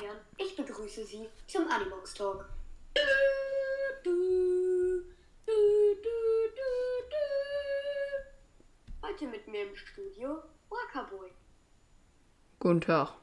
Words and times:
Herren, 0.00 0.18
ich 0.36 0.56
begrüße 0.56 1.04
Sie 1.04 1.28
zum 1.46 1.68
Animox 1.68 2.14
Talk. 2.14 2.48
Heute 9.02 9.26
mit 9.26 9.46
mir 9.48 9.68
im 9.68 9.76
Studio 9.76 10.42
Wakaboy. 10.70 11.30
Guten 12.60 12.80
Tag. 12.80 13.14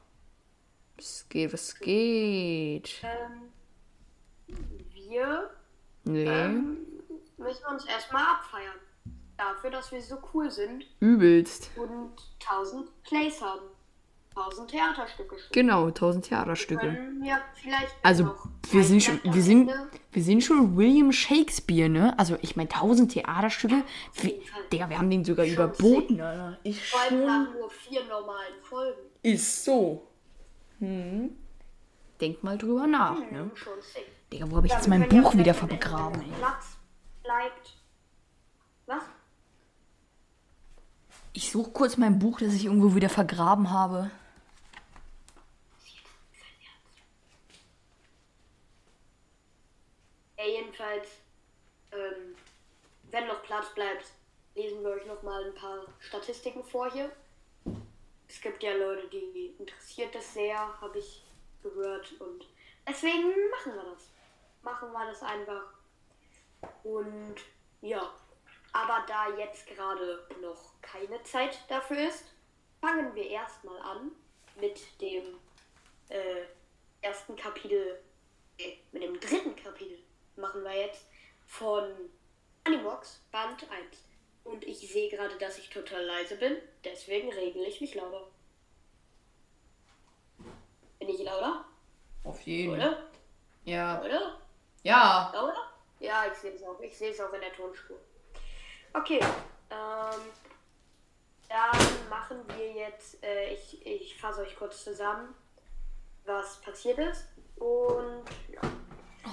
Was 0.96 1.26
geht, 1.28 1.52
was 1.52 1.78
geht? 1.78 3.00
Ähm, 3.02 3.52
wir 4.92 5.50
Nee, 6.04 6.24
ähm, 6.24 6.86
müssen 7.38 7.64
uns 7.66 7.84
erstmal 7.86 8.24
abfeiern. 8.24 8.78
Dafür, 9.36 9.70
dass 9.70 9.90
wir 9.90 10.02
so 10.02 10.18
cool 10.34 10.50
sind 10.50 10.84
übelst. 11.00 11.70
und 11.76 12.12
1000 12.46 13.02
Plays 13.02 13.40
haben. 13.40 13.66
1000 14.36 14.70
Theaterstücke 14.70 15.38
schon. 15.38 15.52
Genau, 15.52 15.86
1000 15.88 16.24
Theaterstücke. 16.26 16.98
Ja 17.22 17.40
vielleicht 17.54 17.94
Also, 18.02 18.34
wir 18.70 18.84
sind, 18.84 19.02
schon, 19.02 19.20
wir, 19.24 19.42
sind, 19.42 19.70
wir 20.12 20.22
sind 20.22 20.42
schon 20.42 20.76
William 20.76 21.12
Shakespeare, 21.12 21.88
ne? 21.88 22.16
Also, 22.18 22.36
ich 22.40 22.56
meine, 22.56 22.70
1000 22.70 23.12
Theaterstücke. 23.12 23.82
Fall. 24.12 24.32
Digga, 24.72 24.88
wir 24.88 24.98
haben 24.98 25.10
den 25.10 25.24
sogar 25.24 25.44
Schon 25.44 25.54
überboten, 25.54 26.20
Alter. 26.20 26.58
Ich 26.62 26.90
Vor 26.90 27.00
allem 27.00 27.10
schon. 27.10 27.26
nach 27.26 27.54
nur 27.54 27.70
vier 27.70 28.04
normalen 28.04 28.62
Folgen. 28.62 29.00
Ist 29.22 29.64
so. 29.64 30.06
Hm. 30.78 31.36
Denk 32.20 32.42
mal 32.42 32.56
drüber 32.56 32.86
nach, 32.86 33.18
ne? 33.30 33.44
Mhm, 33.44 33.56
Schon 33.56 33.80
sick. 33.80 34.06
Digga, 34.32 34.50
wo 34.50 34.56
habe 34.56 34.66
ich 34.66 34.72
Ja, 34.72 34.78
jetzt 34.78 34.90
wir 34.90 34.98
mein 34.98 35.08
Buch 35.08 35.34
wieder 35.34 35.54
vergraben, 35.54 36.22
ey? 36.22 36.28
Platz 36.38 36.76
bleibt. 37.22 37.76
Was? 38.86 39.02
Ich 41.32 41.50
suche 41.50 41.70
kurz 41.70 41.96
mein 41.96 42.18
Buch, 42.18 42.40
das 42.40 42.54
ich 42.54 42.66
irgendwo 42.66 42.94
wieder 42.94 43.08
vergraben 43.08 43.70
habe. 43.70 44.10
Ja, 50.38 50.44
jedenfalls, 50.80 51.08
ähm, 51.92 52.34
wenn 53.10 53.26
noch 53.26 53.42
Platz 53.42 53.74
bleibt, 53.74 54.06
lesen 54.54 54.82
wir 54.82 54.90
euch 54.90 55.06
noch 55.06 55.22
mal 55.22 55.44
ein 55.44 55.54
paar 55.54 55.84
Statistiken 56.00 56.64
vor 56.64 56.90
hier. 56.90 57.10
Es 58.28 58.40
gibt 58.40 58.62
ja 58.62 58.72
Leute, 58.74 59.08
die 59.08 59.54
interessiert 59.58 60.14
das 60.14 60.34
sehr, 60.34 60.58
habe 60.80 60.98
ich 60.98 61.24
gehört. 61.62 62.12
Und 62.20 62.46
deswegen 62.88 63.28
machen 63.50 63.74
wir 63.74 63.84
das. 63.92 64.08
Machen 64.62 64.92
wir 64.92 65.06
das 65.06 65.22
einfach. 65.22 65.64
Und 66.84 67.36
ja, 67.80 68.12
aber 68.72 69.04
da 69.06 69.36
jetzt 69.36 69.66
gerade 69.66 70.26
noch 70.40 70.80
keine 70.80 71.22
Zeit 71.24 71.58
dafür 71.68 72.08
ist, 72.08 72.24
fangen 72.80 73.14
wir 73.14 73.28
erstmal 73.28 73.78
an 73.80 74.12
mit 74.60 74.80
dem 75.00 75.38
äh, 76.08 76.44
ersten 77.00 77.34
Kapitel, 77.36 78.00
äh, 78.58 78.76
mit 78.92 79.02
dem 79.02 79.18
dritten 79.18 79.56
Kapitel 79.56 79.98
machen 80.36 80.62
wir 80.64 80.76
jetzt 80.76 81.06
von 81.46 81.84
Animox 82.64 83.20
Band 83.30 83.62
1. 83.70 83.70
Und 84.44 84.64
ich 84.64 84.78
sehe 84.78 85.10
gerade, 85.10 85.36
dass 85.38 85.58
ich 85.58 85.70
total 85.70 86.04
leise 86.04 86.36
bin, 86.36 86.56
deswegen 86.84 87.32
regle 87.32 87.66
ich 87.66 87.80
mich 87.80 87.94
lauter. 87.94 88.26
Bin 90.98 91.08
ich 91.08 91.22
lauter? 91.22 91.64
Auf 92.24 92.40
jeden. 92.42 92.74
Oder? 92.74 93.10
Ja. 93.64 94.00
Oder? 94.02 94.40
Ja. 94.82 95.30
Lauter? 95.34 95.70
Ja, 95.98 96.24
ich 96.30 96.38
sehe 96.38 96.52
es 96.52 96.62
auch. 96.62 96.80
Ich 96.80 96.96
sehe 96.96 97.10
es 97.10 97.20
auch 97.20 97.32
in 97.32 97.40
der 97.40 97.52
Tonspur. 97.52 97.98
Okay. 98.92 99.20
Ähm, 99.70 100.20
dann 101.48 102.08
machen 102.08 102.42
wir 102.56 102.72
jetzt, 102.72 103.22
äh, 103.22 103.54
ich, 103.54 103.84
ich 103.86 104.16
fasse 104.20 104.42
euch 104.42 104.56
kurz 104.56 104.84
zusammen, 104.84 105.34
was 106.24 106.60
passiert 106.60 106.98
ist. 106.98 107.26
Und 107.56 108.24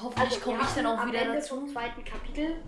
Hoffentlich 0.02 0.42
komme 0.42 0.60
wir 0.60 0.66
ich 0.66 0.74
dann 0.74 0.86
auch 0.86 1.00
am 1.00 1.10
wieder 1.10 1.22
Ende 1.22 1.36
dazu. 1.36 1.56
Zum 1.56 1.70
zweiten 1.70 2.04
Kapitel. 2.04 2.64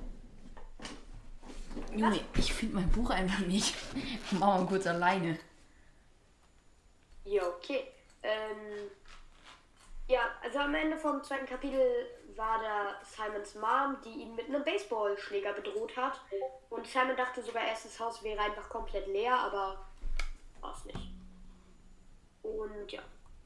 Junge, 1.93 2.19
ich 2.35 2.53
finde 2.53 2.75
mein 2.75 2.89
Buch 2.89 3.09
einfach 3.09 3.39
nicht. 3.39 3.75
Mach 4.31 4.59
mal 4.59 4.65
kurz 4.65 4.87
alleine. 4.87 5.37
Ja, 7.25 7.47
okay. 7.47 7.87
Ähm, 8.23 8.89
ja, 10.07 10.21
also 10.43 10.59
am 10.59 10.73
Ende 10.73 10.97
vom 10.97 11.23
zweiten 11.23 11.45
Kapitel 11.45 12.07
war 12.35 12.59
da 12.61 12.95
Simons 13.03 13.55
Mom, 13.55 13.97
die 14.03 14.21
ihn 14.21 14.35
mit 14.35 14.47
einem 14.47 14.63
Baseballschläger 14.63 15.53
bedroht 15.53 15.95
hat. 15.95 16.19
Und 16.69 16.87
Simon 16.87 17.15
dachte 17.15 17.43
sogar 17.43 17.63
erst, 17.63 17.85
das 17.85 17.99
Haus 17.99 18.23
wäre 18.23 18.41
einfach 18.41 18.67
komplett 18.69 19.07
leer, 19.07 19.37
aber 19.37 19.85
war 20.61 20.73
es 20.75 20.85
nicht. 20.85 21.11
Und 22.41 22.91
ja, 22.91 23.01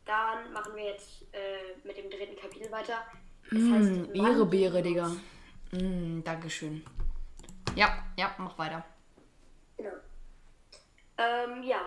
dann 0.05 0.53
machen 0.53 0.75
wir 0.75 0.85
jetzt 0.85 1.23
äh, 1.33 1.75
mit 1.83 1.97
dem 1.97 2.09
dritten 2.09 2.35
Kapitel 2.35 2.71
weiter. 2.71 3.05
Das 3.49 3.59
Mm, 3.59 4.13
Ehre, 4.13 4.47
geht 4.47 4.49
Beere? 4.49 4.81
Digga. 4.81 5.11
Mm, 5.71 6.23
Dankeschön. 6.23 6.83
Ja, 7.75 8.03
ja, 8.17 8.33
mach 8.37 8.57
weiter. 8.57 8.83
Genau. 9.77 9.93
Ähm, 11.17 11.63
ja. 11.63 11.81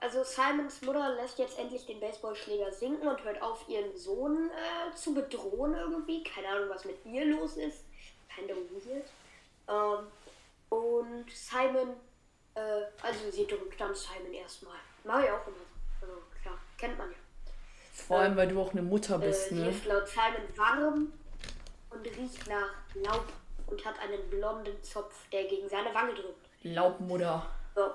Also 0.00 0.22
Simons 0.24 0.80
Mutter 0.82 1.14
lässt 1.16 1.38
jetzt 1.38 1.58
endlich 1.58 1.84
den 1.86 2.00
Baseballschläger 2.00 2.70
sinken 2.72 3.08
und 3.08 3.22
hört 3.24 3.40
auf, 3.42 3.66
ihren 3.68 3.96
Sohn 3.96 4.50
äh, 4.50 4.94
zu 4.94 5.14
bedrohen 5.14 5.74
irgendwie. 5.74 6.22
Keine 6.22 6.48
Ahnung, 6.48 6.68
was 6.70 6.84
mit 6.84 7.04
ihr 7.04 7.24
los 7.26 7.56
ist. 7.56 7.84
Kinda 8.34 8.54
weird. 8.54 9.06
Ähm, 9.68 10.06
und 10.70 11.30
Simon, 11.30 11.96
äh, 12.54 12.82
also 13.02 13.30
sie 13.30 13.46
drückt 13.46 13.80
dann 13.80 13.94
Simon 13.94 14.32
erstmal. 14.32 14.76
Mach 15.04 15.22
ich 15.22 15.30
auch 15.30 15.46
immer. 15.46 15.56
Also 16.00 16.14
klar, 16.42 16.58
kennt 16.78 16.96
man 16.98 17.10
ja. 17.10 17.16
Vor 18.06 18.18
allem, 18.20 18.36
weil 18.36 18.48
du 18.48 18.60
auch 18.60 18.72
eine 18.72 18.82
Mutter 18.82 19.16
Äh, 19.16 19.26
bist, 19.26 19.48
sie 19.50 19.54
ne? 19.56 19.70
ist 19.70 19.84
laut 19.86 20.06
Simon 20.08 20.56
warm 20.56 21.12
und 21.90 22.06
riecht 22.06 22.48
nach 22.48 22.74
Laub 22.94 23.24
und 23.66 23.84
hat 23.84 23.98
einen 24.00 24.28
blonden 24.30 24.82
Zopf, 24.82 25.28
der 25.30 25.44
gegen 25.44 25.68
seine 25.68 25.94
Wange 25.94 26.14
drückt. 26.14 26.46
Laubmutter. 26.62 27.46
So. 27.74 27.90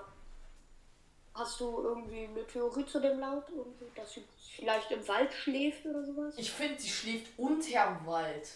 Hast 1.34 1.60
du 1.60 1.82
irgendwie 1.84 2.26
eine 2.26 2.48
Theorie 2.48 2.86
zu 2.86 3.02
dem 3.02 3.20
Laub? 3.20 3.46
Irgendwie, 3.50 3.86
dass 3.94 4.14
sie 4.14 4.24
vielleicht 4.56 4.90
im 4.92 5.06
Wald 5.08 5.34
schläft 5.34 5.86
oder 5.86 6.04
sowas? 6.06 6.34
Ich 6.38 6.50
finde, 6.52 6.80
sie 6.80 6.88
schläft 6.90 7.38
unterm 7.38 8.06
Wald. 8.06 8.48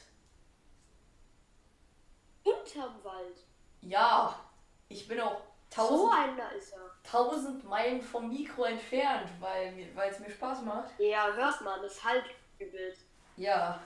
Hinterm 2.43 2.95
Wald. 3.03 3.35
Ja, 3.81 4.39
ich 4.87 5.07
bin 5.07 5.19
auch 5.19 5.41
tausend, 5.69 6.11
einer 6.13 6.51
ist 6.53 6.73
er. 6.73 6.89
tausend 7.03 7.63
Meilen 7.63 8.01
vom 8.01 8.29
Mikro 8.29 8.63
entfernt, 8.65 9.29
weil 9.39 9.73
es 10.09 10.19
mir 10.19 10.29
Spaß 10.29 10.63
macht. 10.63 10.91
Ja, 10.99 11.31
hört 11.33 11.61
man, 11.61 11.81
das 11.81 12.03
halt 12.03 12.25
übelst. 12.57 13.03
Ja. 13.37 13.81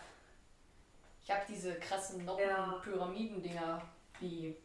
Ich 1.23 1.31
habe 1.31 1.43
diese 1.47 1.75
krassen 1.79 2.19
Ja. 2.19 2.67
Noppen-Pyramiden-Dinger, 2.67 3.81
wie 4.19 4.55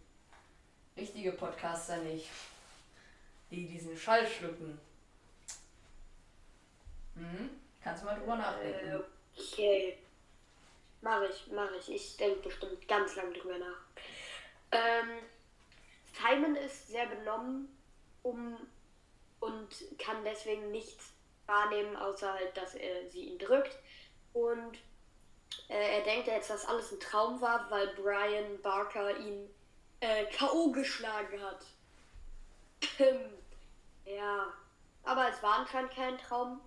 richtige 0.97 1.33
Podcaster 1.33 1.99
nicht. 1.99 2.29
Die 3.51 3.67
diesen 3.67 3.97
Schall 3.97 4.27
schlucken. 4.27 4.79
Hm? 7.15 7.51
Kannst 7.83 8.03
du 8.03 8.07
mal 8.07 8.19
drüber 8.19 8.35
Äh, 8.35 8.39
nachdenken. 8.39 9.05
okay. 9.37 9.99
Mach 11.01 11.23
ich, 11.23 11.47
mach 11.53 11.71
ich. 11.79 11.91
Ich 11.95 12.17
denke 12.17 12.41
bestimmt 12.49 12.87
ganz 12.89 13.15
lange 13.17 13.33
drüber 13.33 13.59
nach. 13.59 13.81
Ähm, 14.73 15.21
Simon 16.19 16.57
ist 16.57 16.89
sehr 16.89 17.07
benommen 17.07 17.69
um, 18.23 18.57
und 19.41 19.69
kann 19.99 20.25
deswegen 20.25 20.71
nichts 20.71 21.13
wahrnehmen, 21.47 21.97
außer 21.97 22.33
halt, 22.33 22.57
dass 22.57 22.75
er 22.75 23.09
sie 23.11 23.31
ihn 23.31 23.39
drückt. 23.39 23.77
Und 24.33 24.79
äh, 25.69 25.99
er 25.99 26.05
denkt 26.05 26.27
jetzt, 26.27 26.51
dass 26.51 26.67
alles 26.67 26.93
ein 26.93 27.01
Traum 27.01 27.41
war, 27.41 27.71
weil 27.71 27.89
Brian 27.95 28.61
Barker 28.63 29.17
ihn 29.19 29.49
äh, 30.01 30.27
K.O. 30.27 30.71
geschlagen 30.73 31.41
hat. 31.43 31.65
ja, 34.05 34.53
aber 35.05 35.29
es 35.31 35.43
war 35.43 35.61
anscheinend 35.61 35.93
kein 35.93 36.19
Traum. 36.19 36.61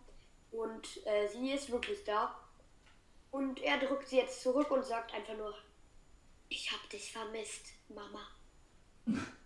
Und 0.51 1.06
äh, 1.06 1.27
sie 1.27 1.51
ist 1.51 1.71
wirklich 1.71 2.03
da. 2.03 2.38
Und 3.31 3.62
er 3.62 3.77
drückt 3.80 4.07
sie 4.07 4.18
jetzt 4.18 4.42
zurück 4.42 4.69
und 4.71 4.86
sagt 4.86 5.13
einfach 5.13 5.38
nur, 5.38 5.56
ich 6.50 6.69
hab 6.71 6.89
dich 6.89 7.13
vermisst, 7.13 7.68
Mama. 7.88 8.27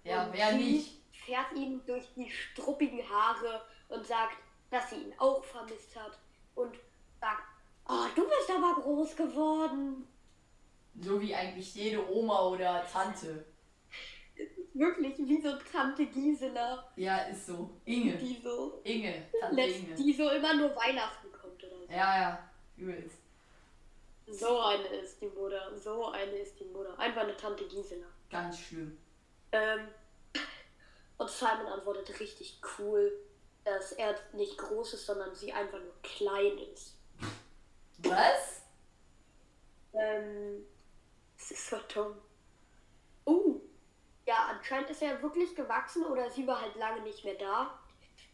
Ja, 0.04 0.26
und 0.26 0.34
wer 0.34 0.52
sie 0.52 0.58
nicht? 0.58 1.02
fährt 1.12 1.54
ihm 1.56 1.82
durch 1.86 2.06
die 2.16 2.30
struppigen 2.30 3.02
Haare 3.10 3.62
und 3.90 4.06
sagt, 4.06 4.38
dass 4.70 4.90
sie 4.90 4.98
ihn 4.98 5.14
auch 5.18 5.44
vermisst 5.44 5.96
hat. 5.96 6.18
Und 6.54 6.76
sagt, 7.20 7.44
oh, 7.88 8.06
du 8.16 8.24
bist 8.24 8.50
aber 8.56 8.82
groß 8.82 9.16
geworden. 9.16 10.08
So 11.02 11.20
wie 11.22 11.34
eigentlich 11.36 11.74
jede 11.76 12.08
Oma 12.10 12.44
oder 12.48 12.86
Tante. 12.92 13.46
Wirklich 14.74 15.18
wie 15.20 15.42
so 15.42 15.56
Tante 15.72 16.06
Gisela, 16.06 16.92
Ja, 16.96 17.18
ist 17.20 17.48
so. 17.48 17.70
Inge. 17.86 18.18
die 18.18 18.40
so, 18.44 18.82
Inge. 18.84 19.24
Tante 19.40 19.56
letzt, 19.56 19.80
Inge. 19.80 19.96
die 19.96 20.14
so 20.14 20.30
immer 20.30 20.54
nur 20.54 20.76
Weihnachten 20.76 21.32
kommt 21.32 21.64
oder 21.64 21.78
so. 21.88 21.92
Ja, 21.94 22.22
ja. 22.22 22.50
Übelst. 22.78 23.18
So 24.28 24.60
eine 24.60 24.84
ist 24.88 25.22
die 25.22 25.28
Mutter, 25.28 25.78
so 25.78 26.08
eine 26.10 26.32
ist 26.32 26.60
die 26.60 26.66
Mutter. 26.66 26.98
Einfach 27.00 27.22
eine 27.22 27.38
Tante 27.38 27.66
Gisela. 27.68 28.08
Ganz 28.30 28.60
schlimm. 28.60 28.98
Ähm, 29.56 29.88
und 31.18 31.30
Simon 31.30 31.68
antwortet 31.68 32.20
richtig 32.20 32.60
cool, 32.78 33.12
dass 33.64 33.94
er 33.94 34.16
nicht 34.34 34.58
groß 34.58 34.96
ist, 34.96 35.06
sondern 35.06 35.34
sie 35.34 35.54
einfach 35.54 35.80
nur 35.80 35.94
klein 36.04 36.58
ist. 36.74 36.98
Was? 38.00 38.64
Ähm, 39.94 40.66
es 41.38 41.52
ist 41.52 41.70
so 41.70 41.78
dumm. 41.94 42.18
Oh, 43.24 43.62
ja, 44.28 44.50
anscheinend 44.50 44.90
ist 44.90 45.02
er 45.02 45.22
wirklich 45.22 45.56
gewachsen 45.56 46.06
oder 46.06 46.30
sie 46.30 46.46
war 46.46 46.62
halt 46.62 46.76
lange 46.76 47.02
nicht 47.02 47.24
mehr 47.24 47.36
da. 47.36 47.80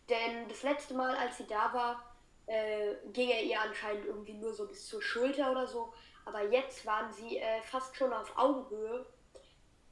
Denn 0.09 0.49
das 0.49 0.63
letzte 0.63 0.95
Mal, 0.95 1.15
als 1.15 1.37
sie 1.37 1.47
da 1.47 1.71
war, 1.73 2.15
äh, 2.47 2.95
ging 3.13 3.29
er 3.29 3.43
ihr 3.43 3.61
anscheinend 3.61 4.05
irgendwie 4.05 4.33
nur 4.33 4.53
so 4.53 4.67
bis 4.67 4.87
zur 4.87 5.01
Schulter 5.01 5.51
oder 5.51 5.67
so. 5.67 5.93
Aber 6.25 6.43
jetzt 6.49 6.85
waren 6.85 7.13
sie 7.13 7.37
äh, 7.37 7.61
fast 7.61 7.95
schon 7.95 8.11
auf 8.11 8.35
Augenhöhe. 8.37 9.05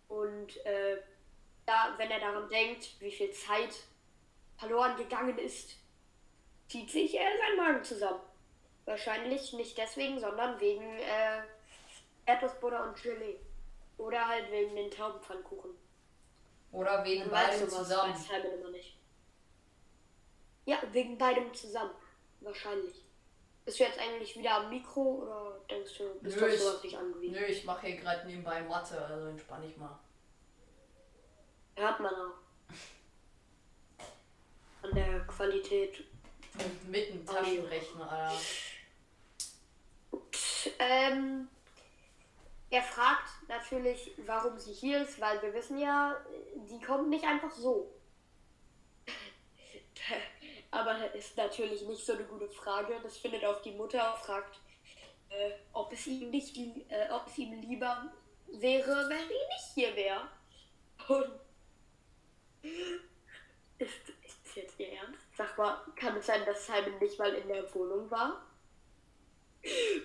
Und 0.08 0.66
äh, 0.66 0.98
da, 1.70 1.94
wenn 1.98 2.10
er 2.12 2.20
daran 2.20 2.50
denkt, 2.50 3.00
wie 3.00 3.12
viel 3.12 3.32
Zeit 3.32 3.76
verloren 4.58 4.96
gegangen 4.98 5.38
ist, 5.38 5.76
zieht 6.68 6.90
sich 6.90 7.16
äh, 7.16 7.38
sein 7.38 7.58
Magen 7.58 7.84
zusammen. 7.84 8.20
Wahrscheinlich 8.86 9.54
nicht 9.54 9.78
deswegen, 9.78 10.20
sondern 10.20 10.60
wegen 10.60 10.84
äh, 11.00 11.42
Erdnussbutter 12.26 12.84
und 12.88 13.02
Gelee. 13.02 13.38
Oder 13.98 14.28
halt 14.28 14.52
wegen 14.52 14.76
den 14.76 14.90
Taubenpfannkuchen. 14.90 15.72
Oder 16.72 17.04
wegen 17.04 17.30
beidem 17.30 17.70
zusammen. 17.70 18.14
weiß 18.14 18.26
Simon 18.28 18.60
immer 18.60 18.70
nicht. 18.72 18.98
Ja, 20.66 20.82
wegen 20.92 21.18
beidem 21.18 21.54
zusammen. 21.54 21.92
Wahrscheinlich. 22.42 23.04
Bist 23.66 23.80
du 23.80 23.84
jetzt 23.84 24.00
eigentlich 24.00 24.36
wieder 24.38 24.56
am 24.56 24.70
Mikro 24.70 25.02
oder 25.24 25.60
denkst 25.70 25.98
du, 25.98 26.14
bist 26.22 26.38
du 26.38 26.42
Nö, 26.42 26.48
auf 26.48 26.54
ich- 26.54 26.60
sowas 26.62 26.84
nicht 26.84 26.98
angewiesen? 26.98 27.36
Nö, 27.40 27.46
ich 27.46 27.64
mache 27.66 27.88
hier 27.88 27.98
gerade 27.98 28.26
nebenbei 28.28 28.62
Mathe, 28.62 29.00
also 29.06 29.28
entspann 29.28 29.64
ich 29.64 29.78
mal. 29.78 30.00
Hört 31.80 32.00
man 32.02 32.14
auch. 32.14 32.34
An 34.82 34.94
der 34.94 35.22
Qualität. 35.22 36.04
Mit 36.90 37.08
dem 37.10 37.26
Taschenrechner, 37.26 38.12
Alter. 38.12 38.38
Ähm, 40.78 41.48
er 42.70 42.82
fragt 42.82 43.30
natürlich, 43.48 44.12
warum 44.26 44.60
sie 44.60 44.74
hier 44.74 45.04
ist, 45.04 45.22
weil 45.22 45.42
wir 45.42 45.54
wissen 45.54 45.80
ja, 45.80 46.18
die 46.70 46.82
kommt 46.82 47.08
nicht 47.10 47.24
einfach 47.24 47.52
so. 47.52 47.90
Aber 50.72 51.14
ist 51.14 51.38
natürlich 51.38 51.84
nicht 51.84 52.06
so 52.06 52.12
eine 52.12 52.26
gute 52.26 52.50
Frage. 52.50 53.00
Das 53.02 53.18
findet 53.18 53.46
auch 53.46 53.62
die 53.62 53.72
Mutter 53.72 54.14
und 54.14 54.20
fragt, 54.20 54.60
äh, 55.30 55.52
ob 55.72 55.94
es 55.94 56.06
ihm 56.08 56.30
nicht, 56.30 56.58
äh, 56.58 57.10
ob 57.10 57.26
es 57.28 57.38
ihm 57.38 57.54
lieber 57.62 58.12
wäre, 58.48 59.08
wenn 59.08 59.30
sie 59.30 59.48
nicht 59.48 59.74
hier 59.76 59.96
wäre. 59.96 60.28
Und 61.08 61.49
ist, 62.64 64.10
ist 64.26 64.38
das 64.46 64.56
jetzt 64.56 64.80
ihr 64.80 64.90
Ernst? 64.94 65.22
Sag 65.38 65.58
mal, 65.58 65.78
kann 65.96 66.16
es 66.18 66.26
sein, 66.26 66.42
dass 66.46 66.66
Simon 66.66 67.00
nicht 67.00 67.18
mal 67.18 67.34
in 67.34 67.48
der 67.48 67.64
Wohnung 67.74 68.10
war? 68.12 68.42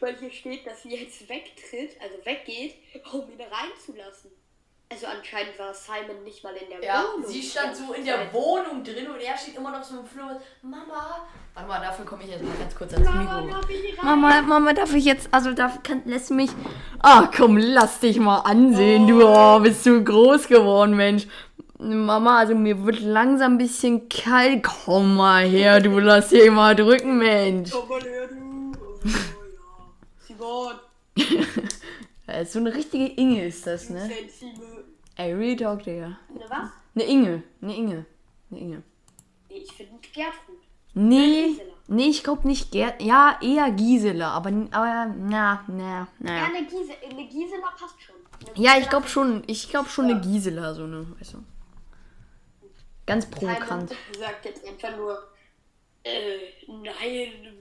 Weil 0.00 0.16
hier 0.16 0.30
steht, 0.32 0.66
dass 0.66 0.82
sie 0.82 0.96
jetzt 0.96 1.28
wegtritt, 1.28 2.00
also 2.00 2.16
weggeht, 2.24 2.74
um 3.12 3.30
ihn 3.30 3.40
reinzulassen. 3.40 4.30
Also 4.90 5.06
anscheinend 5.06 5.58
war 5.58 5.72
Simon 5.72 6.22
nicht 6.24 6.44
mal 6.44 6.54
in 6.54 6.68
der 6.70 6.82
Ja, 6.84 7.04
Wohnung. 7.14 7.26
sie 7.28 7.42
stand 7.42 7.74
so 7.74 7.92
in 7.94 8.04
der 8.04 8.32
Wohnung 8.32 8.84
drin 8.84 9.10
und 9.10 9.18
er 9.20 9.36
steht 9.36 9.56
immer 9.56 9.70
noch 9.70 9.82
so 9.82 9.98
im 10.00 10.06
Flur. 10.06 10.40
Mama. 10.62 11.26
Warte 11.54 11.68
mal, 11.68 11.80
dafür 11.80 12.04
komme 12.04 12.22
ich 12.24 12.30
jetzt 12.30 12.42
mal 12.44 12.56
ganz 12.58 12.74
kurz 12.76 12.92
ans 12.92 13.06
Mama, 13.08 13.40
Mikro. 13.40 13.60
darf 13.60 13.70
ich 13.70 13.98
rein? 13.98 14.04
Mama, 14.04 14.42
Mama, 14.42 14.72
darf 14.72 14.92
ich 14.94 15.04
jetzt, 15.04 15.28
also 15.32 15.52
darf, 15.52 15.82
kann, 15.82 16.02
lässt 16.04 16.30
mich, 16.32 16.50
ah, 17.00 17.28
komm, 17.34 17.56
lass 17.56 18.00
dich 18.00 18.18
mal 18.18 18.40
ansehen, 18.40 19.06
du, 19.06 19.24
oh, 19.26 19.58
bist 19.60 19.86
du 19.86 20.02
groß 20.04 20.48
geworden, 20.48 20.96
Mensch. 20.96 21.26
Mama, 21.92 22.38
also 22.38 22.54
mir 22.54 22.84
wird 22.84 23.00
langsam 23.00 23.52
ein 23.54 23.58
bisschen 23.58 24.08
kalt, 24.08 24.62
komm 24.64 25.16
mal 25.16 25.44
her, 25.46 25.80
du, 25.80 25.98
lass 25.98 26.28
dich 26.30 26.50
mal 26.50 26.74
drücken, 26.74 27.18
Mensch. 27.18 27.70
Komm 27.70 27.88
mal 27.88 28.00
her, 28.02 28.28
du. 28.28 28.72
Oh, 28.80 29.00
ja. 29.06 30.26
Simon. 30.26 30.74
Äh, 32.26 32.44
So 32.46 32.58
eine 32.58 32.74
richtige 32.74 33.06
Inge 33.06 33.46
ist 33.46 33.66
das, 33.66 33.90
ne? 33.90 34.10
Ey, 35.16 35.32
Real 35.34 35.56
Talk, 35.56 35.82
Digga. 35.84 36.08
Ne, 36.08 36.40
was? 36.48 36.70
Eine 36.94 37.04
Inge, 37.04 37.42
eine 37.62 37.76
Inge, 37.76 38.06
eine 38.50 38.60
Inge. 38.60 38.82
Nee, 39.50 39.56
ich 39.58 39.72
finde 39.72 39.92
Gertrud. 40.12 40.56
Nee, 40.94 41.48
Gisela. 41.48 41.72
nee, 41.88 42.06
ich 42.08 42.22
glaube 42.24 42.46
nicht 42.48 42.70
Gerd, 42.72 43.02
ja, 43.02 43.36
eher 43.42 43.70
Gisela, 43.72 44.30
aber, 44.30 44.48
aber, 44.70 45.06
na, 45.18 45.64
na, 45.68 46.08
na. 46.18 46.36
Ja, 46.36 46.44
eine, 46.46 46.64
Gise, 46.66 46.92
eine 47.10 47.26
Gisela 47.28 47.68
passt 47.78 48.00
schon. 48.00 48.14
Eine 48.54 48.64
Ja, 48.64 48.70
ich 48.72 48.76
Gisela 48.78 48.90
glaube 48.90 49.08
schon, 49.08 49.42
ich 49.46 49.68
glaube 49.68 49.88
schon 49.88 50.04
eine 50.06 50.20
Gisela, 50.20 50.72
so 50.74 50.84
eine, 50.84 51.06
weißt 51.18 51.34
du. 51.34 51.38
Ganz 53.06 53.26
provokant. 53.30 53.94
sagt 54.18 54.44
jetzt 54.44 54.64
einfach 54.66 54.96
nur, 54.96 55.22
äh, 56.04 56.38
nein, 56.66 57.56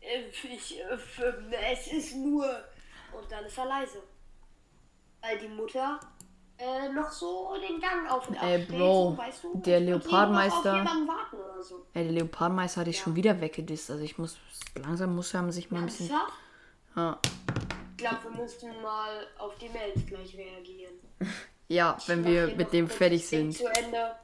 äh, 0.00 0.22
ich, 0.54 0.78
äh, 0.80 1.72
es 1.72 1.86
ist 1.92 2.16
nur. 2.16 2.44
Und 3.12 3.30
dann 3.30 3.44
ist 3.44 3.58
er 3.58 3.66
leise. 3.66 4.02
Weil 5.20 5.38
die 5.38 5.48
Mutter 5.48 5.98
äh, 6.58 6.88
noch 6.88 7.10
so 7.10 7.54
den 7.60 7.80
Gang 7.80 8.10
auf 8.10 8.28
und 8.28 8.36
ab 8.36 8.44
Ey, 8.44 8.64
Bro, 8.64 9.10
so, 9.10 9.18
weißt 9.18 9.44
du, 9.44 9.58
der 9.58 9.80
Leopardmeister- 9.80 10.86
so. 11.62 11.86
Ey, 11.92 12.04
der 12.04 12.12
Leopardmeister 12.12 12.80
hatte 12.80 12.90
ich 12.90 12.98
schon 12.98 13.14
wieder 13.16 13.40
weggedisst, 13.40 13.90
also 13.90 14.02
ich 14.04 14.16
muss, 14.18 14.38
langsam 14.74 15.14
muss 15.14 15.34
er 15.34 15.50
sich 15.52 15.70
mal 15.70 15.80
ein 15.80 15.86
bisschen, 15.86 16.10
ja. 16.96 17.18
Ich 17.90 17.96
glaube, 17.98 18.18
wir 18.24 18.42
müssten 18.42 18.68
mal 18.82 19.26
auf 19.38 19.54
die 19.56 19.68
Mails 19.68 20.04
gleich 20.06 20.36
reagieren. 20.36 20.94
Ja, 21.68 21.98
wenn 22.06 22.24
wir 22.24 22.54
mit 22.54 22.72
dem 22.72 22.88
fertig 22.88 23.26
sind. 23.26 23.52
Zu 23.52 23.66
Ende. 23.66 24.14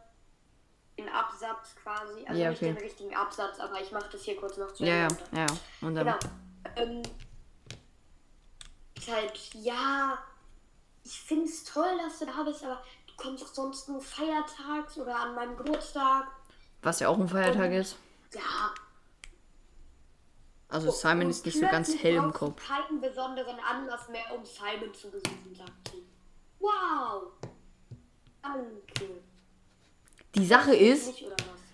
Den 1.02 1.12
Absatz 1.12 1.74
quasi. 1.82 2.24
Also 2.26 2.40
Ja, 2.40 2.50
nicht 2.50 2.58
okay. 2.62 2.72
den 2.72 2.82
richtigen 2.82 3.14
Absatz, 3.16 3.58
aber 3.58 3.80
ich 3.80 3.90
mache 3.90 4.08
das 4.12 4.22
hier 4.22 4.36
kurz 4.36 4.56
noch 4.56 4.72
zu 4.72 4.84
Ja, 4.84 4.94
ja, 4.94 5.02
Ende. 5.08 5.18
ja, 5.32 5.38
ja. 5.40 5.46
Und 5.80 5.94
dann, 5.96 6.06
Genau. 6.06 6.18
Ähm, 6.76 7.02
ist 8.96 9.10
halt, 9.10 9.54
ja, 9.54 10.18
ich 11.02 11.20
finde 11.20 11.46
es 11.46 11.64
toll, 11.64 11.98
dass 12.04 12.20
du 12.20 12.26
da 12.26 12.42
bist, 12.44 12.64
aber 12.64 12.80
du 13.08 13.14
kommst 13.16 13.42
doch 13.42 13.52
sonst 13.52 13.88
nur 13.88 14.00
feiertags 14.00 14.96
oder 14.98 15.16
an 15.18 15.34
meinem 15.34 15.56
Geburtstag. 15.56 16.28
was 16.82 17.00
ja 17.00 17.08
auch 17.08 17.18
ein 17.18 17.28
Feiertag 17.28 17.72
ist. 17.72 17.96
Ja. 18.32 18.72
Also 20.68 20.90
Simon 20.90 21.24
und 21.24 21.30
ist 21.30 21.44
nicht 21.44 21.58
so 21.58 21.66
ganz 21.66 21.94
hell 22.02 22.14
im 22.14 22.32
Kopf. 22.32 22.64
keinen 22.66 23.00
besonderen 23.00 23.58
Anlass 23.60 24.08
mehr, 24.08 24.24
um 24.34 24.44
Simon 24.44 24.94
zu 24.94 25.10
besuchen, 25.10 25.54
sagt 25.54 25.88
sie. 25.90 26.06
Wow. 26.60 27.32
Danke. 28.40 29.22
Die 30.34 30.46
Sache 30.46 30.74
ist? 30.74 31.12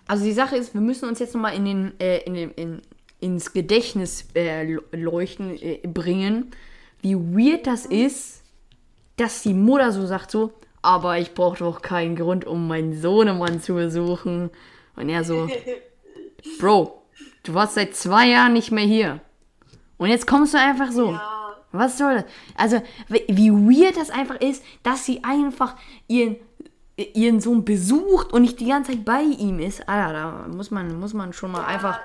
Also 0.06 0.24
die 0.24 0.32
Sache 0.32 0.56
ist, 0.56 0.74
wir 0.74 0.80
müssen 0.80 1.08
uns 1.08 1.18
jetzt 1.18 1.34
nochmal 1.34 1.54
in 1.54 1.64
den, 1.64 2.00
äh, 2.00 2.18
in 2.24 2.34
den, 2.34 2.50
in, 2.52 2.82
ins 3.20 3.52
Gedächtnis 3.52 4.26
äh, 4.34 4.78
leuchten, 4.92 5.56
äh, 5.60 5.80
bringen, 5.86 6.50
wie 7.02 7.14
weird 7.14 7.66
das 7.66 7.86
ist, 7.86 8.42
dass 9.16 9.42
die 9.42 9.54
Mutter 9.54 9.92
so 9.92 10.06
sagt 10.06 10.30
so, 10.30 10.52
aber 10.82 11.18
ich 11.18 11.34
brauche 11.34 11.58
doch 11.58 11.82
keinen 11.82 12.16
Grund, 12.16 12.44
um 12.46 12.68
meinen 12.68 13.00
Sohnemann 13.00 13.60
zu 13.60 13.74
besuchen. 13.74 14.50
Und 14.96 15.08
er 15.08 15.24
so, 15.24 15.48
Bro, 16.60 17.02
du 17.42 17.54
warst 17.54 17.74
seit 17.74 17.94
zwei 17.94 18.28
Jahren 18.28 18.52
nicht 18.52 18.70
mehr 18.70 18.84
hier. 18.84 19.20
Und 19.96 20.08
jetzt 20.08 20.26
kommst 20.26 20.54
du 20.54 20.58
einfach 20.58 20.92
so. 20.92 21.10
Ja, 21.10 21.56
Was 21.72 21.98
soll 21.98 22.14
das? 22.14 22.24
Also, 22.54 22.82
wie 23.08 23.50
weird 23.50 23.96
das 23.96 24.10
einfach 24.10 24.40
ist, 24.40 24.64
dass 24.82 25.04
sie 25.04 25.22
einfach 25.24 25.76
ihren, 26.06 26.36
ihren 26.98 27.40
Sohn 27.40 27.64
besucht 27.64 28.32
und 28.32 28.42
nicht 28.42 28.58
die 28.58 28.66
ganze 28.66 28.92
Zeit 28.92 29.04
bei 29.04 29.20
ihm 29.20 29.60
ist. 29.60 29.88
Alter, 29.88 30.12
da 30.12 30.48
muss 30.48 30.70
man, 30.70 30.98
muss 30.98 31.14
man 31.14 31.32
schon 31.32 31.52
mal 31.52 31.64
einfach. 31.64 32.00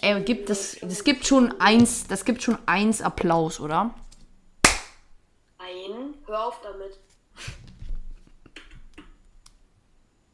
ein 0.00 0.16
Ey, 0.16 0.22
gibt 0.22 0.48
das, 0.48 0.78
das 0.80 1.04
gibt 1.04 1.26
schon 1.26 1.60
eins, 1.60 2.06
das 2.06 2.24
gibt 2.24 2.42
schon 2.42 2.56
eins 2.64 3.02
Applaus, 3.02 3.60
oder? 3.60 3.94
Nein, 5.58 6.14
hör 6.26 6.46
auf 6.46 6.60
damit. 6.62 6.98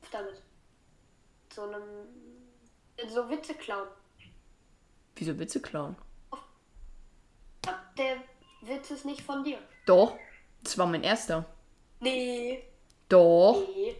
auf 0.02 0.10
damit. 0.12 0.42
So 1.52 1.62
einem. 1.62 1.82
So 3.08 3.28
Witze 3.28 3.54
klauen. 3.54 3.88
Wieso 5.16 5.38
Witze 5.38 5.60
klauen? 5.60 5.96
Der 7.96 8.16
Witz 8.62 8.90
ist 8.92 9.04
nicht 9.04 9.22
von 9.22 9.42
dir. 9.42 9.58
Doch, 9.86 10.16
das 10.62 10.78
war 10.78 10.86
mein 10.86 11.02
erster. 11.02 11.44
Nee, 12.00 12.62
Doch, 13.08 13.66
nee, 13.74 13.96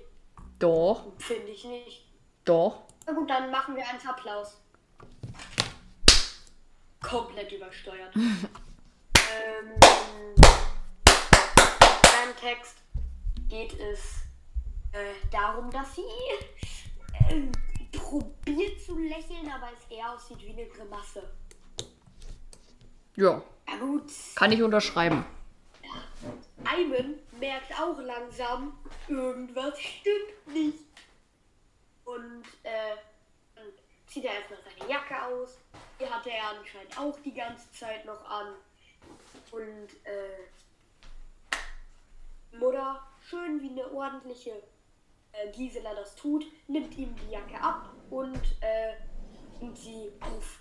doch, 0.59 1.07
finde 1.19 1.49
ich 1.53 1.65
nicht. 1.65 2.05
doch. 2.45 2.83
Na 3.07 3.15
gut, 3.15 3.31
dann 3.31 3.51
machen 3.51 3.75
wir 3.75 3.89
einen 3.89 4.07
Applaus. 4.07 4.61
Komplett 7.03 7.51
übersteuert. 7.53 8.15
ähm, 8.17 9.73
beim 11.07 12.37
Text 12.39 12.77
geht 13.49 13.73
es 13.81 14.17
äh, 14.93 15.15
darum, 15.31 15.71
dass 15.71 15.95
sie 15.95 16.03
äh, 17.31 17.47
probiert 17.97 18.79
zu 18.85 18.99
lächeln, 18.99 19.51
aber 19.51 19.69
es 19.73 19.97
eher 19.97 20.13
aussieht 20.13 20.43
wie 20.43 20.53
eine 20.53 20.67
Grimasse. 20.67 21.23
Ja, 23.17 23.43
Ja 23.67 23.77
gut, 23.79 24.11
kann 24.35 24.53
ich 24.53 24.63
unterschreiben. 24.63 25.25
Simon 26.65 27.19
merkt 27.39 27.73
auch 27.81 27.99
langsam, 27.99 28.79
irgendwas 29.09 29.81
stimmt 29.81 30.47
nicht. 30.55 30.85
Und 32.05 32.45
äh, 32.63 32.97
zieht 34.07 34.25
er 34.25 34.35
erstmal 34.35 34.61
seine 34.63 34.91
Jacke 34.91 35.23
aus. 35.25 35.59
Die 36.01 36.07
hatte 36.07 36.31
er 36.31 36.51
anscheinend 36.51 36.99
auch 36.99 37.19
die 37.21 37.35
ganze 37.35 37.71
Zeit 37.73 38.05
noch 38.05 38.25
an. 38.29 38.55
Und 39.51 39.89
äh, 40.05 40.49
Mutter, 42.57 43.07
schön 43.29 43.61
wie 43.61 43.71
eine 43.71 43.91
ordentliche 43.93 44.63
äh, 45.33 45.51
Gisela 45.53 45.95
das 45.95 46.15
tut, 46.17 46.47
nimmt 46.67 46.97
ihm 46.97 47.15
die 47.17 47.31
Jacke 47.33 47.61
ab 47.61 47.93
und 48.11 48.41
äh, 48.61 48.95
nimmt 49.61 49.79
sie 49.79 50.11
auf. 50.21 50.59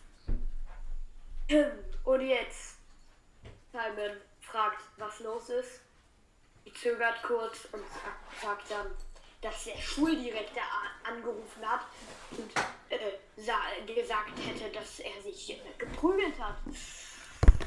Und 2.03 2.21
jetzt, 2.21 2.77
Simon 3.71 4.17
fragt, 4.51 4.79
was 4.97 5.19
los 5.19 5.49
ist. 5.49 5.81
Sie 6.65 6.73
zögert 6.73 7.21
kurz 7.23 7.65
und 7.71 7.81
sagt- 8.41 8.69
dann, 8.71 8.87
dass 9.41 9.63
der 9.65 9.77
Schuldirektor 9.77 10.63
angerufen 11.07 11.65
hat 11.65 11.81
und 12.31 12.49
äh, 12.89 12.97
sa- 13.37 13.61
gesagt 13.85 14.31
hätte, 14.45 14.71
dass 14.73 14.99
er 14.99 15.21
sich 15.21 15.51
äh, 15.51 15.59
geprügelt 15.77 16.37
hat. 16.39 16.55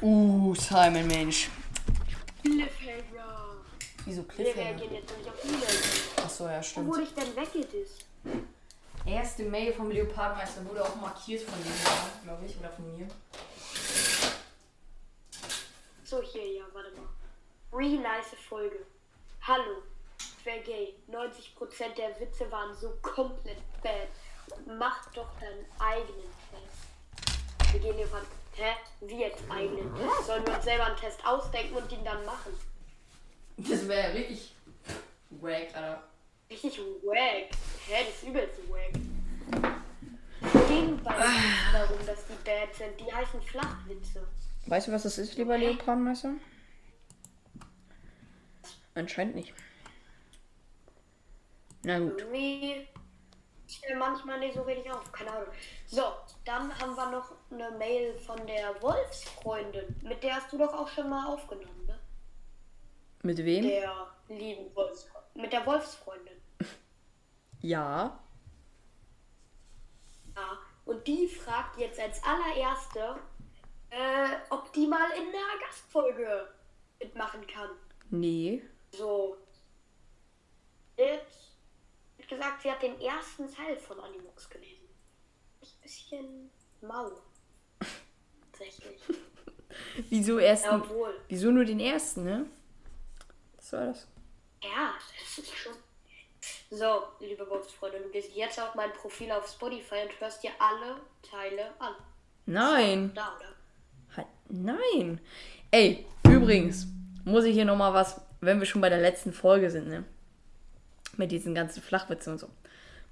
Uh, 0.02 0.54
Simon, 0.54 1.06
Mensch. 1.06 1.48
Cliffhanger. 2.42 3.56
Wieso 4.04 4.22
Wir 4.22 4.28
Cliffhanger? 4.28 4.66
reagieren 4.70 4.94
jetzt 4.94 5.10
nämlich 5.10 5.28
auf 5.28 5.44
E-Mails. 5.44 6.08
Achso, 6.24 6.48
ja, 6.48 6.58
Wo 6.58 6.62
stimmt. 6.62 6.86
wurde 6.88 7.02
ich 7.02 7.14
denn 7.14 7.36
weggedisst? 7.36 8.04
Erste 9.06 9.44
Mail 9.44 9.72
vom 9.72 9.90
Leopardmeister 9.90 10.64
wurde 10.66 10.84
auch 10.84 10.96
markiert 10.96 11.42
von 11.48 11.58
dem, 11.62 11.72
glaube 12.24 12.44
ich, 12.46 12.58
oder 12.58 12.70
von 12.70 12.96
mir. 12.98 13.06
So, 16.10 16.20
hier, 16.20 16.54
ja, 16.54 16.64
warte 16.72 16.90
mal. 16.90 17.06
Really 17.72 17.98
nice 17.98 18.34
Folge. 18.48 18.84
Hallo, 19.42 19.84
ich 20.18 20.44
wär 20.44 20.58
gay. 20.58 20.96
90% 21.08 21.94
der 21.96 22.18
Witze 22.18 22.50
waren 22.50 22.74
so 22.74 22.90
komplett 23.00 23.62
bad. 23.80 24.08
Mach 24.76 25.08
doch 25.12 25.28
deinen 25.38 25.64
eigenen 25.78 26.26
Test. 26.50 27.72
Wir 27.72 27.78
gehen 27.80 27.94
hier 27.94 28.08
von, 28.08 28.22
hä? 28.56 28.72
Wie 29.02 29.20
jetzt 29.20 29.44
eigenen 29.48 29.94
Test? 29.94 30.26
Sollen 30.26 30.44
wir 30.44 30.56
uns 30.56 30.64
selber 30.64 30.86
einen 30.86 30.96
Test 30.96 31.24
ausdenken 31.24 31.76
und 31.76 31.92
ihn 31.92 32.04
dann 32.04 32.24
machen? 32.24 32.58
Das 33.58 33.86
wäre 33.86 34.08
ja 34.08 34.12
richtig 34.12 34.52
wack, 35.30 35.76
Alter. 35.76 36.02
Richtig 36.50 36.80
wack. 37.04 37.50
Hä, 37.86 38.04
das 38.04 38.14
ist 38.16 38.24
übelst 38.24 38.58
wack. 38.68 38.94
Ging 40.66 41.00
bei 41.04 41.12
den 41.12 41.22
Witzen 41.22 41.72
darum, 41.72 42.04
dass 42.04 42.26
die 42.26 42.34
bad 42.44 42.74
sind. 42.74 42.98
Die 42.98 43.14
heißen 43.14 43.40
Flachwitze. 43.42 44.26
Weißt 44.70 44.86
du, 44.86 44.92
was 44.92 45.02
das 45.02 45.18
ist, 45.18 45.36
lieber 45.36 45.58
Leopardmeister? 45.58 46.34
Anscheinend 48.94 49.34
nicht. 49.34 49.52
Na 51.82 51.98
gut. 51.98 52.20
Irgendwie 52.20 52.86
ist 53.66 53.84
mir 53.88 53.96
manchmal 53.96 54.38
nicht 54.38 54.54
so 54.54 54.62
richtig 54.62 54.92
auf. 54.92 55.10
Keine 55.10 55.32
Ahnung. 55.32 55.48
So, 55.86 56.02
dann 56.44 56.72
haben 56.78 56.94
wir 56.94 57.10
noch 57.10 57.32
eine 57.50 57.76
Mail 57.78 58.16
von 58.20 58.46
der 58.46 58.80
Wolfsfreundin. 58.80 59.96
Mit 60.04 60.22
der 60.22 60.36
hast 60.36 60.52
du 60.52 60.58
doch 60.58 60.72
auch 60.72 60.86
schon 60.86 61.10
mal 61.10 61.26
aufgenommen, 61.26 61.86
ne? 61.86 61.98
Mit 63.24 63.38
wem? 63.38 63.64
Der 63.64 64.06
lieben 64.28 64.72
Wolfsfreundin. 64.76 65.42
Mit 65.42 65.52
der 65.52 65.66
Wolfsfreundin. 65.66 66.36
Ja. 67.62 68.18
Ja. 70.34 70.58
Und 70.86 71.06
die 71.06 71.28
fragt 71.28 71.78
jetzt 71.78 72.00
als 72.00 72.22
allererste, 72.24 73.16
äh, 73.90 74.36
ob 74.50 74.72
die 74.72 74.86
mal 74.86 75.10
in 75.12 75.28
einer 75.28 75.60
Gastfolge 75.66 76.48
mitmachen 76.98 77.46
kann. 77.46 77.70
Nee. 78.10 78.62
So. 78.92 79.36
Jetzt 80.96 81.56
hat 82.18 82.28
gesagt, 82.28 82.62
sie 82.62 82.70
hat 82.70 82.82
den 82.82 83.00
ersten 83.00 83.52
Teil 83.52 83.76
von 83.76 83.98
Animux 84.00 84.48
gelesen. 84.48 84.88
Ist 85.60 85.76
ein 85.76 85.82
bisschen 85.82 86.50
mau. 86.82 87.10
Tatsächlich. 88.52 89.00
Wieso 90.08 90.38
erst? 90.38 90.64
Ja, 90.64 90.76
obwohl. 90.76 91.20
Wieso 91.28 91.50
nur 91.50 91.64
den 91.64 91.80
ersten, 91.80 92.24
ne? 92.24 92.46
Was 93.56 93.72
war 93.72 93.86
das? 93.86 94.06
Ja, 94.62 94.94
das 95.18 95.38
ist 95.38 95.56
schon. 95.56 95.74
So, 96.70 97.02
liebe 97.18 97.48
Wolfsfreunde, 97.50 98.00
du 98.00 98.10
gehst 98.10 98.34
jetzt 98.34 98.60
auf 98.60 98.74
mein 98.74 98.92
Profil 98.92 99.32
auf 99.32 99.48
Spotify 99.48 100.02
und 100.02 100.20
hörst 100.20 100.42
dir 100.42 100.52
alle 100.58 101.00
Teile 101.22 101.72
an. 101.80 101.94
Nein. 102.46 103.12
Da, 103.14 103.36
oder? 103.36 103.54
Nein. 104.50 105.20
Ey, 105.70 106.04
übrigens, 106.28 106.86
muss 107.24 107.44
ich 107.44 107.54
hier 107.54 107.64
nochmal 107.64 107.94
was, 107.94 108.20
wenn 108.40 108.58
wir 108.58 108.66
schon 108.66 108.80
bei 108.80 108.88
der 108.88 109.00
letzten 109.00 109.32
Folge 109.32 109.70
sind, 109.70 109.88
ne? 109.88 110.04
Mit 111.16 111.30
diesen 111.32 111.54
ganzen 111.54 111.82
Flachwitzen 111.82 112.34
und 112.34 112.38
so. 112.38 112.48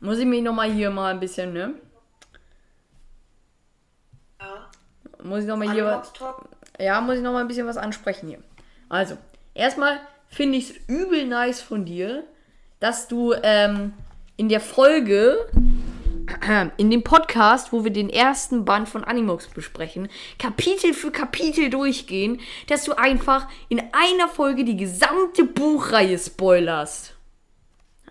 Muss 0.00 0.18
ich 0.18 0.26
mich 0.26 0.42
nochmal 0.42 0.72
hier 0.72 0.90
mal 0.90 1.12
ein 1.12 1.20
bisschen, 1.20 1.52
ne? 1.52 1.74
Ja. 4.40 4.70
Muss 5.22 5.40
ich 5.40 5.46
nochmal 5.46 5.72
hier 5.72 5.84
was. 5.84 6.12
Ja, 6.78 7.00
muss 7.00 7.16
ich 7.16 7.22
noch 7.22 7.32
mal 7.32 7.40
ein 7.40 7.48
bisschen 7.48 7.66
was 7.66 7.76
ansprechen 7.76 8.28
hier. 8.28 8.42
Also, 8.88 9.18
erstmal 9.54 10.00
finde 10.28 10.58
ich 10.58 10.70
es 10.70 10.76
übel 10.88 11.26
nice 11.26 11.60
von 11.60 11.84
dir, 11.84 12.24
dass 12.80 13.08
du 13.08 13.34
ähm, 13.42 13.92
in 14.36 14.48
der 14.48 14.60
Folge, 14.60 15.48
in 16.76 16.90
dem 16.90 17.02
Podcast, 17.02 17.72
wo 17.72 17.84
wir 17.84 17.90
den 17.90 18.10
ersten 18.10 18.64
Band 18.64 18.88
von 18.88 19.04
Animux 19.04 19.48
besprechen, 19.48 20.08
Kapitel 20.38 20.94
für 20.94 21.10
Kapitel 21.10 21.70
durchgehen, 21.70 22.40
dass 22.66 22.84
du 22.84 22.92
einfach 22.96 23.48
in 23.68 23.80
einer 23.92 24.28
Folge 24.28 24.64
die 24.64 24.76
gesamte 24.76 25.44
Buchreihe 25.44 26.18
spoilerst. 26.18 27.14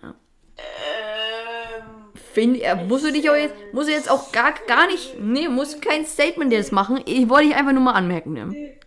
Ähm. 0.02 0.14
Find, 2.32 2.60
äh, 2.62 2.84
musst 2.84 3.04
du 3.04 3.12
dich 3.12 3.28
auch 3.30 3.36
jetzt, 3.36 3.54
musst 3.72 3.88
du 3.88 3.92
jetzt 3.92 4.10
auch 4.10 4.32
gar, 4.32 4.52
gar 4.66 4.86
nicht, 4.86 5.20
nee, 5.20 5.48
musst 5.48 5.76
du 5.76 5.80
kein 5.80 6.06
Statement 6.06 6.52
jetzt 6.52 6.72
machen. 6.72 7.00
Ich 7.04 7.28
wollte 7.28 7.48
dich 7.48 7.56
einfach 7.56 7.72
nur 7.72 7.82
mal 7.82 7.92
anmerken, 7.92 8.32
ne? 8.32 8.78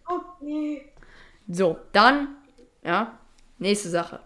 So, 1.47 1.77
dann, 1.91 2.35
ja, 2.83 3.17
nächste 3.57 3.89
Sache. 3.89 4.21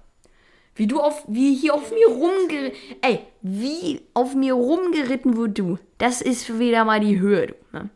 Wie 0.75 0.87
du 0.87 0.99
auf, 0.99 1.23
wie 1.27 1.55
hier 1.55 1.73
auf 1.73 1.89
mir 1.91 2.07
rumgeritten, 2.07 2.77
ey, 3.01 3.25
wie 3.41 4.05
auf 4.13 4.35
mir 4.35 4.53
rumgeritten 4.53 5.37
wird 5.37 5.57
du, 5.57 5.79
das 5.97 6.21
ist 6.21 6.59
wieder 6.59 6.83
mal 6.83 6.99
die 6.99 7.17
Höhe, 7.17 7.47
du, 7.47 7.55
ne? 7.71 7.89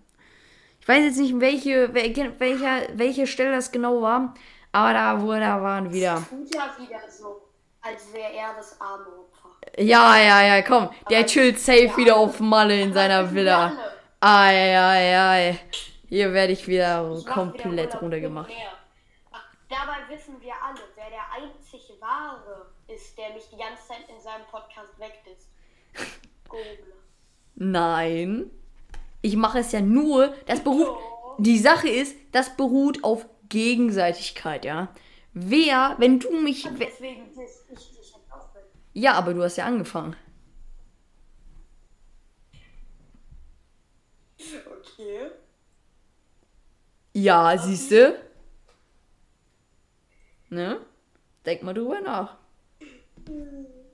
Ich 0.80 0.88
weiß 0.88 1.04
jetzt 1.04 1.18
nicht, 1.18 1.40
welche, 1.40 1.94
welche, 1.94 2.40
welcher, 2.40 2.88
welche 2.94 3.28
Stelle 3.28 3.52
das 3.52 3.72
genau 3.72 4.02
war, 4.02 4.34
aber 4.72 4.94
da, 4.94 5.22
wo, 5.22 5.34
da 5.34 5.62
waren 5.62 5.92
wieder. 5.92 6.24
Tut 6.30 6.56
ja 6.56 6.74
wieder 6.80 7.02
so, 7.10 7.42
als 7.82 8.14
wäre 8.14 8.34
er 8.34 8.54
das 8.56 8.80
arme 8.80 9.06
Opfer. 9.08 9.50
Ja, 9.78 10.18
ja, 10.18 10.42
ja, 10.42 10.62
komm, 10.62 10.90
der 11.10 11.26
chillt 11.26 11.60
safe 11.60 11.84
ja. 11.84 11.98
wieder 11.98 12.16
auf 12.16 12.40
Malle 12.40 12.82
in 12.82 12.94
seiner 12.94 13.32
Villa. 13.34 13.74
Ei, 14.22 14.78
ei, 14.78 15.18
ei. 15.18 15.60
Hier 16.08 16.34
werde 16.34 16.54
ich 16.54 16.68
wieder 16.68 17.12
Ich 17.14 17.26
wieder 17.26 17.34
komplett 17.34 17.66
Urlaub 17.66 18.02
runtergemacht. 18.02 18.52
Dabei 19.70 20.10
wissen 20.10 20.42
wir 20.42 20.54
alle, 20.66 20.82
wer 20.96 21.10
der 21.12 21.32
einzig 21.32 21.94
wahre 22.00 22.59
ist, 23.01 23.18
der 23.18 23.34
mich 23.34 23.48
die 23.50 23.58
ganze 23.58 23.88
Zeit 23.88 24.10
in 24.13 24.20
seinem 24.22 24.46
Podcast 24.48 25.00
wegdisst. 25.00 25.48
Google. 26.48 26.79
Nein. 27.56 28.51
Ich 29.22 29.36
mache 29.36 29.60
es 29.60 29.72
ja 29.72 29.82
nur, 29.82 30.34
das 30.46 30.63
beruht. 30.63 30.98
Die 31.39 31.58
Sache 31.58 31.89
ist, 31.89 32.15
das 32.32 32.56
beruht 32.56 33.03
auf 33.03 33.25
Gegenseitigkeit, 33.50 34.65
ja. 34.65 34.94
Wer, 35.34 35.96
wenn 36.00 36.20
du 36.20 36.32
mich. 36.41 36.65
we- 36.65 36.86
Deswegen 36.86 37.27
diss 37.34 37.65
ich 37.70 37.98
dich 37.98 38.13
auch 38.32 38.53
weg. 38.56 38.63
Ja, 38.94 39.13
aber 39.13 39.34
du 39.34 39.44
hast 39.44 39.58
ja 39.58 39.65
angefangen. 39.65 40.15
Okay. 44.38 45.32
Ja, 47.13 47.58
siehst 47.58 47.91
du? 47.91 48.18
Ne? 50.50 50.79
Denk 51.46 51.63
mal 51.63 51.74
drüber 51.74 52.01
nach. 52.01 52.38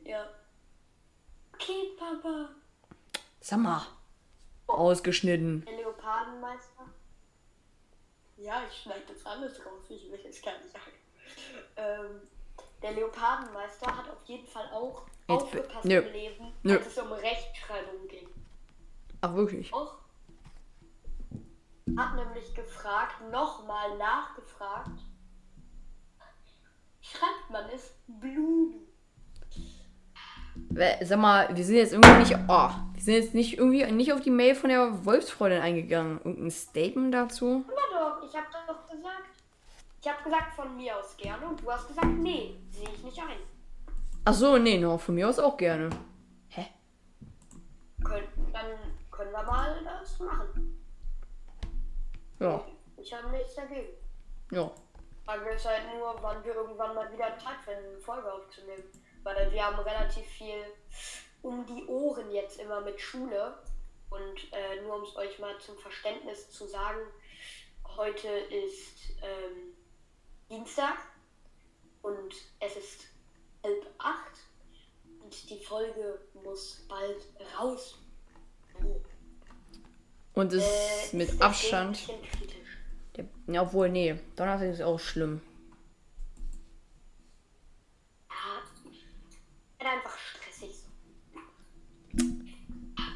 Ja. 0.03 0.27
Okay, 1.53 1.91
Papa. 1.97 2.49
Sag 3.41 3.59
mal. 3.59 3.81
Ausgeschnitten. 4.67 5.63
Der 5.65 5.77
Leopardenmeister. 5.77 6.85
Ja, 8.37 8.63
ich 8.67 8.81
schneide 8.81 9.01
das 9.07 9.25
alles 9.25 9.59
raus. 9.65 9.83
Ich 9.89 10.11
will 10.11 10.19
jetzt 10.19 10.43
gar 10.43 10.57
nicht 10.57 10.71
sagen. 10.71 10.91
Ähm, 11.77 12.21
der 12.81 12.91
Leopardenmeister 12.91 13.87
hat 13.97 14.09
auf 14.09 14.23
jeden 14.25 14.47
Fall 14.47 14.69
auch 14.71 15.05
Jetzt 15.27 15.29
aufgepasst 15.43 15.85
nö. 15.85 15.97
im 15.99 16.11
Leben, 16.13 16.53
Nö. 16.63 16.77
als 16.77 16.87
es 16.87 16.97
um 16.97 17.11
Rechtschreibung 17.11 18.07
ging. 18.07 18.27
Ach, 19.21 19.33
wirklich? 19.33 19.73
Auch 19.73 19.95
hat 21.97 22.15
nämlich 22.15 22.53
gefragt, 22.53 23.21
nochmal 23.31 23.97
nachgefragt, 23.97 24.99
schreibt 27.01 27.49
man 27.49 27.69
es 27.69 27.93
Blumen? 28.07 28.87
Sag 31.03 31.19
mal, 31.19 31.55
wir 31.55 31.63
sind 31.63 31.75
jetzt 31.77 31.93
irgendwie 31.93 32.17
nicht. 32.19 32.35
Oh, 32.49 32.69
wir 32.93 33.01
sind 33.01 33.13
jetzt 33.13 33.33
nicht 33.33 33.57
irgendwie 33.57 33.89
nicht 33.91 34.11
auf 34.11 34.19
die 34.21 34.29
Mail 34.31 34.55
von 34.55 34.69
der 34.69 35.05
Wolfsfreundin 35.05 35.61
eingegangen. 35.61 36.19
Irgendein 36.23 36.51
Statement 36.51 37.13
dazu? 37.13 37.63
Na 37.67 37.99
doch, 37.99 38.23
ich 38.27 38.35
habe 38.35 38.47
doch 38.67 38.87
gesagt. 38.89 39.29
Ich 40.01 40.07
habe 40.07 40.23
gesagt 40.23 40.53
von 40.55 40.75
mir 40.75 40.97
aus 40.97 41.15
gerne 41.17 41.47
und 41.47 41.61
du 41.61 41.71
hast 41.71 41.87
gesagt, 41.87 42.07
nee, 42.07 42.57
sehe 42.69 42.89
ich 42.93 43.03
nicht 43.03 43.17
ein. 43.19 43.37
Ach 44.25 44.33
so, 44.33 44.57
nee, 44.57 44.77
no, 44.77 44.97
von 44.97 45.15
mir 45.15 45.29
aus 45.29 45.39
auch 45.39 45.55
gerne. 45.55 45.89
Hä? 46.49 46.65
Können, 48.03 48.27
dann 48.51 48.65
können 49.11 49.31
wir 49.31 49.43
mal 49.43 49.77
das 49.83 50.19
machen. 50.19 50.77
Ja, 52.39 52.63
Ich 52.97 53.13
habe 53.13 53.29
nichts 53.29 53.55
dagegen. 53.55 53.87
ja. 54.51 54.69
Frage 55.25 55.49
ist 55.49 55.65
halt 55.65 55.81
nur, 55.97 56.15
wann 56.21 56.43
wir 56.43 56.53
irgendwann 56.53 56.93
mal 56.93 57.11
wieder 57.11 57.35
Zeit 57.39 57.57
finden, 57.65 57.93
eine 57.93 57.99
Folge 57.99 58.31
aufzunehmen. 58.31 58.83
Weil 59.25 59.51
wir 59.51 59.65
haben 59.65 59.79
relativ 59.79 60.25
viel 60.27 60.63
um 61.41 61.65
die 61.65 61.83
Ohren 61.87 62.31
jetzt 62.31 62.59
immer 62.59 62.79
mit 62.81 63.01
Schule. 63.01 63.57
Und 64.11 64.53
äh, 64.53 64.81
nur 64.83 64.97
um 64.97 65.03
es 65.03 65.15
euch 65.15 65.39
mal 65.39 65.59
zum 65.59 65.75
Verständnis 65.79 66.49
zu 66.51 66.67
sagen, 66.67 66.99
heute 67.97 68.27
ist 68.29 69.09
ähm, 69.21 69.73
Dienstag 70.49 70.97
und 72.03 72.35
es 72.59 72.77
ist 72.77 73.07
halb 73.63 73.85
acht 73.97 74.37
und 75.23 75.49
die 75.49 75.59
Folge 75.59 76.19
muss 76.43 76.85
bald 76.87 77.17
raus. 77.57 77.97
Und 80.35 80.53
es 80.53 80.63
Äh, 80.63 81.03
ist 81.05 81.13
mit 81.15 81.27
deswegen 81.29 81.43
Abstand. 81.43 82.07
ja, 83.47 83.61
obwohl, 83.63 83.89
nee. 83.89 84.15
Donnerstag 84.35 84.69
ist 84.69 84.81
auch 84.83 84.99
schlimm. 84.99 85.41
Ja, 88.29 88.61
wird 89.79 89.89
einfach 89.91 90.17
stressig 90.17 90.75
so. 90.77 92.23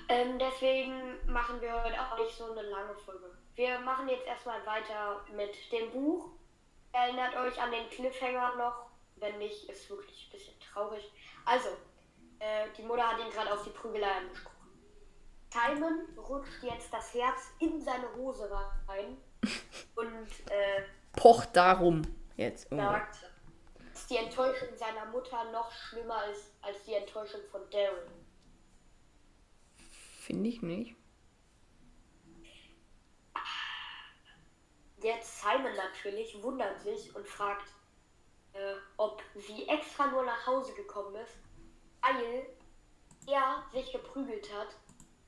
Ähm, 0.09 0.39
deswegen 0.39 1.19
machen 1.31 1.61
wir 1.61 1.83
heute 1.83 2.01
auch 2.01 2.17
nicht 2.17 2.35
so 2.35 2.51
eine 2.51 2.63
lange 2.63 2.95
Folge. 2.95 3.29
Wir 3.53 3.79
machen 3.79 4.09
jetzt 4.09 4.25
erstmal 4.25 4.65
weiter 4.65 5.21
mit 5.35 5.71
dem 5.71 5.91
Buch. 5.91 6.31
Erinnert 6.91 7.35
euch 7.35 7.61
an 7.61 7.71
den 7.71 7.87
Cliffhanger 7.89 8.55
noch? 8.55 8.89
Wenn 9.17 9.37
nicht, 9.37 9.69
ist 9.69 9.87
wirklich 9.89 10.27
ein 10.27 10.31
bisschen 10.31 10.59
traurig. 10.59 11.13
Also, 11.45 11.69
äh, 12.39 12.65
die 12.75 12.81
Mutter 12.81 13.07
hat 13.07 13.19
ihn 13.19 13.29
gerade 13.29 13.53
auf 13.53 13.63
die 13.63 13.69
Prügelei 13.69 14.09
angesprochen. 14.09 14.55
Simon 15.51 16.07
rutscht 16.17 16.63
jetzt 16.63 16.91
das 16.91 17.13
Herz 17.13 17.51
in 17.59 17.79
seine 17.79 18.11
Hose 18.15 18.49
rein 18.87 19.17
und 19.95 20.29
äh, 20.49 20.83
Pocht 21.13 21.55
darum 21.55 22.01
jetzt. 22.35 22.69
sagt, 22.69 23.17
dass 23.93 24.07
die 24.07 24.17
Enttäuschung 24.17 24.69
seiner 24.75 25.05
Mutter 25.05 25.51
noch 25.51 25.71
schlimmer 25.71 26.25
ist 26.31 26.51
als 26.63 26.83
die 26.83 26.93
Enttäuschung 26.93 27.41
von 27.51 27.61
Daryl. 27.69 28.07
Finde 30.29 30.47
ich 30.47 30.61
nicht. 30.61 30.95
Jetzt 35.01 35.41
Simon 35.41 35.75
natürlich 35.75 36.43
wundert 36.43 36.79
sich 36.81 37.15
und 37.15 37.27
fragt, 37.27 37.67
äh, 38.53 38.75
ob 38.97 39.23
sie 39.33 39.67
extra 39.67 40.05
nur 40.05 40.23
nach 40.23 40.45
Hause 40.45 40.75
gekommen 40.75 41.15
ist, 41.15 41.39
weil 42.03 42.45
er 43.25 43.63
sich 43.73 43.91
geprügelt 43.91 44.53
hat 44.53 44.67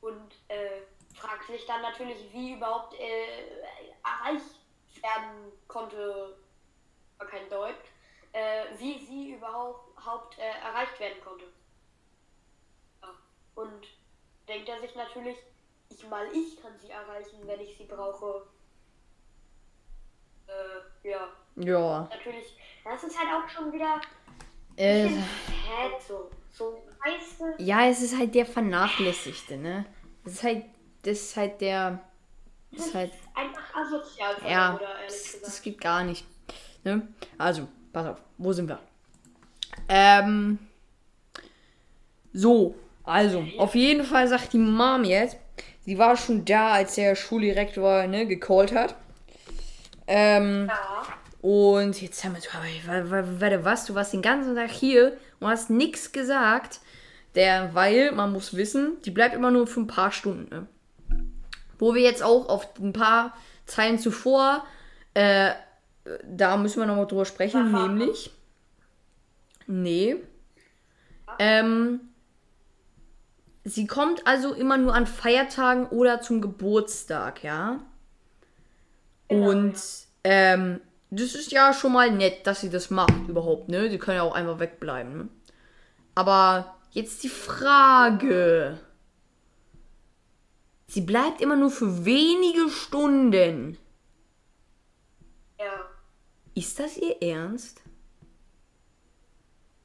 und 0.01 0.35
äh, 0.49 0.81
fragt 1.15 1.47
sich 1.47 1.65
dann 1.65 1.81
natürlich, 1.81 2.31
wie 2.31 2.53
überhaupt 2.53 2.93
äh, 2.99 3.57
erreicht 4.03 4.61
werden 5.01 5.51
konnte, 5.67 6.37
war 7.17 7.25
kein 7.25 7.49
Deutsch, 7.49 7.89
äh, 8.33 8.65
wie 8.77 9.03
sie 9.03 9.31
überhaupt, 9.33 10.37
äh, 10.37 10.59
erreicht 10.63 10.99
werden 10.99 11.19
konnte. 11.23 11.45
Ja. 13.01 13.15
Und 13.55 13.87
denkt 14.51 14.69
er 14.69 14.81
sich 14.81 14.95
natürlich, 14.95 15.37
ich 15.89 16.07
mal 16.09 16.25
ich 16.33 16.61
kann 16.61 16.71
sie 16.79 16.89
erreichen, 16.89 17.39
wenn 17.45 17.59
ich 17.61 17.77
sie 17.77 17.85
brauche. 17.85 18.43
Äh, 20.47 21.09
ja, 21.09 21.27
Ja. 21.55 22.07
natürlich. 22.09 22.57
Das 22.83 23.03
ist 23.03 23.17
halt 23.17 23.29
auch 23.29 23.47
schon 23.49 23.71
wieder 23.71 24.01
Äh, 24.75 25.07
sad 25.09 26.01
so. 26.05 26.29
So, 26.51 26.83
weißt 27.05 27.39
du? 27.39 27.63
ja, 27.63 27.87
es 27.87 28.01
ist 28.01 28.17
halt 28.17 28.35
der 28.35 28.45
Vernachlässigte, 28.45 29.57
ne? 29.57 29.85
Das 30.23 30.33
ist 30.33 30.43
halt, 30.43 30.65
das 31.03 31.17
ist 31.19 31.37
halt 31.37 31.61
der. 31.61 32.01
Das 32.71 32.87
ist 32.87 32.95
halt. 32.95 33.13
Einfach 33.33 33.75
asozial 33.75 34.35
Ja, 34.43 34.47
der 34.47 34.71
Mutter, 34.73 34.99
ehrlich 35.01 35.31
das, 35.33 35.41
das 35.41 35.61
geht 35.61 35.79
gar 35.79 36.03
nicht. 36.03 36.25
Ne? 36.83 37.07
Also, 37.37 37.67
pass 37.93 38.07
auf, 38.07 38.21
wo 38.37 38.51
sind 38.51 38.67
wir? 38.67 38.79
Ähm. 39.87 40.59
So, 42.33 42.75
also, 43.03 43.45
auf 43.57 43.75
jeden 43.75 44.03
Fall 44.03 44.27
sagt 44.27 44.53
die 44.53 44.57
Mom 44.57 45.03
jetzt, 45.03 45.37
sie 45.85 45.97
war 45.97 46.15
schon 46.17 46.45
da, 46.45 46.73
als 46.73 46.95
der 46.95 47.15
Schuldirektor, 47.15 48.07
ne, 48.07 48.25
gecallt 48.25 48.73
hat. 48.73 48.95
Ähm, 50.07 50.67
Ja, 50.67 51.03
und 51.41 51.99
jetzt 52.01 52.23
haben 52.23 52.35
wir 52.35 53.39
warte, 53.39 53.65
was? 53.65 53.85
Du 53.85 53.95
warst 53.95 54.13
den 54.13 54.21
ganzen 54.21 54.55
Tag 54.55 54.69
hier 54.69 55.17
und 55.39 55.47
hast 55.49 55.69
nichts 55.69 56.11
gesagt. 56.11 56.79
Der, 57.33 57.73
weil, 57.73 58.11
man 58.11 58.31
muss 58.33 58.55
wissen, 58.55 58.97
die 59.05 59.11
bleibt 59.11 59.33
immer 59.33 59.51
nur 59.51 59.65
für 59.65 59.79
ein 59.79 59.87
paar 59.87 60.11
Stunden. 60.11 60.49
Ne? 60.53 60.67
Wo 61.79 61.95
wir 61.95 62.01
jetzt 62.01 62.21
auch 62.21 62.49
auf 62.49 62.67
ein 62.79 62.93
paar 62.93 63.35
Zeilen 63.65 63.97
zuvor, 63.97 64.65
äh, 65.13 65.51
da 66.25 66.57
müssen 66.57 66.79
wir 66.79 66.85
nochmal 66.85 67.07
drüber 67.07 67.25
sprechen, 67.25 67.73
Aha. 67.73 67.87
nämlich. 67.87 68.31
Nee. 69.65 70.17
Ähm, 71.39 72.01
sie 73.63 73.87
kommt 73.87 74.25
also 74.27 74.53
immer 74.53 74.77
nur 74.77 74.93
an 74.93 75.07
Feiertagen 75.07 75.87
oder 75.87 76.21
zum 76.21 76.41
Geburtstag, 76.41 77.43
ja? 77.43 77.79
Genau, 79.27 79.49
Und 79.49 79.79
ähm, 80.23 80.81
das 81.09 81.35
ist 81.35 81.51
ja 81.51 81.73
schon 81.73 81.93
mal 81.93 82.11
nett, 82.11 82.45
dass 82.47 82.61
sie 82.61 82.69
das 82.69 82.89
macht 82.89 83.27
überhaupt, 83.27 83.69
ne? 83.69 83.89
Sie 83.89 83.97
können 83.97 84.17
ja 84.17 84.23
auch 84.23 84.35
einfach 84.35 84.59
wegbleiben. 84.59 85.17
Ne? 85.17 85.29
Aber 86.15 86.75
jetzt 86.91 87.23
die 87.23 87.29
Frage. 87.29 88.79
Sie 90.87 91.01
bleibt 91.01 91.39
immer 91.39 91.55
nur 91.55 91.71
für 91.71 92.03
wenige 92.05 92.69
Stunden. 92.69 93.77
ja. 95.57 95.87
Ist 96.53 96.79
das 96.79 96.97
ihr 96.97 97.21
Ernst? 97.21 97.81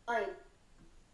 Nein. 0.08 0.28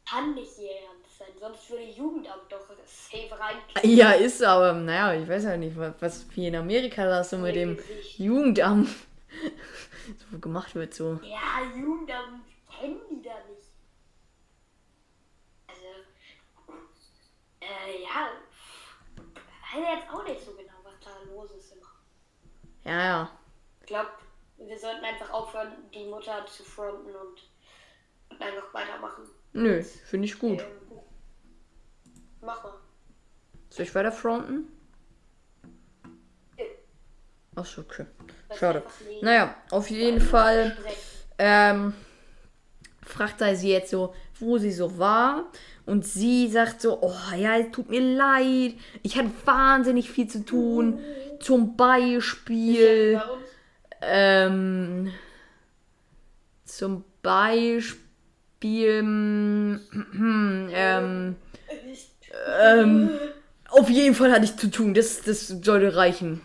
Kann 0.08 0.34
nicht 0.34 0.58
ihr 0.58 0.70
Ernst 0.70 1.01
sein, 1.22 1.38
sonst 1.38 1.70
würde 1.70 1.84
Jugendamt 1.84 2.50
doch 2.50 2.66
safe 2.84 3.38
rein. 3.38 3.56
Ja, 3.82 4.12
ist 4.12 4.42
aber, 4.42 4.72
naja, 4.72 5.20
ich 5.20 5.28
weiß 5.28 5.44
ja 5.44 5.56
nicht, 5.56 5.76
was, 5.76 6.26
wie 6.34 6.48
in 6.48 6.56
Amerika 6.56 7.04
das 7.04 7.30
so 7.30 7.38
mit 7.38 7.56
dem 7.56 7.78
Jugendamt 8.16 8.88
so 10.30 10.38
gemacht 10.38 10.74
wird. 10.74 10.94
So. 10.94 11.20
Ja, 11.22 11.62
Jugendamt 11.76 12.44
kennen 12.68 13.00
die 13.10 13.22
da 13.22 13.34
nicht. 13.48 13.68
Also, 15.68 15.86
äh, 17.60 18.02
ja. 18.02 18.30
Weiß 19.74 20.00
jetzt 20.00 20.12
auch 20.12 20.24
nicht 20.24 20.44
so 20.44 20.52
genau, 20.52 20.72
was 20.82 20.94
da 21.02 21.10
los 21.32 21.50
ist 21.52 21.72
immer. 21.72 21.86
Ja, 22.84 23.04
ja. 23.04 23.30
Ich 23.80 23.86
glaube, 23.86 24.10
wir 24.58 24.78
sollten 24.78 25.04
einfach 25.04 25.30
aufhören, 25.30 25.72
die 25.94 26.04
Mutter 26.04 26.44
zu 26.46 26.62
fronten 26.62 27.14
und, 27.14 27.50
und 28.28 28.42
einfach 28.42 28.74
weitermachen. 28.74 29.24
Nö, 29.54 29.82
finde 29.82 30.26
ich 30.26 30.38
gut. 30.38 30.60
Ähm, 30.60 31.02
mach 32.42 32.62
mal. 32.62 32.74
Soll 33.70 33.86
ich 33.86 33.94
weiter 33.94 34.12
fronten? 34.12 34.68
Achso, 37.54 37.82
okay. 37.82 38.06
Schade. 38.58 38.82
Naja, 39.20 39.54
auf 39.70 39.90
jeden 39.90 40.20
Fall 40.20 40.76
ähm, 41.38 41.94
fragt 43.04 43.40
er 43.40 43.56
sie 43.56 43.70
jetzt 43.70 43.90
so, 43.90 44.14
wo 44.38 44.58
sie 44.58 44.72
so 44.72 44.98
war. 44.98 45.50
Und 45.84 46.06
sie 46.06 46.48
sagt 46.48 46.80
so, 46.80 47.02
oh 47.02 47.34
ja, 47.36 47.58
es 47.58 47.70
tut 47.72 47.90
mir 47.90 48.00
leid. 48.00 48.74
Ich 49.02 49.18
hatte 49.18 49.30
wahnsinnig 49.44 50.10
viel 50.10 50.28
zu 50.28 50.44
tun. 50.44 51.00
Zum 51.40 51.76
Beispiel, 51.76 53.20
ähm, 54.00 55.12
zum 56.64 57.04
Beispiel, 57.20 57.98
ähm, 60.72 61.36
ähm, 62.60 63.10
auf 63.70 63.88
jeden 63.88 64.14
Fall 64.14 64.32
hatte 64.32 64.44
ich 64.44 64.56
zu 64.56 64.70
tun. 64.70 64.94
Das, 64.94 65.22
das 65.22 65.48
sollte 65.48 65.94
reichen. 65.96 66.40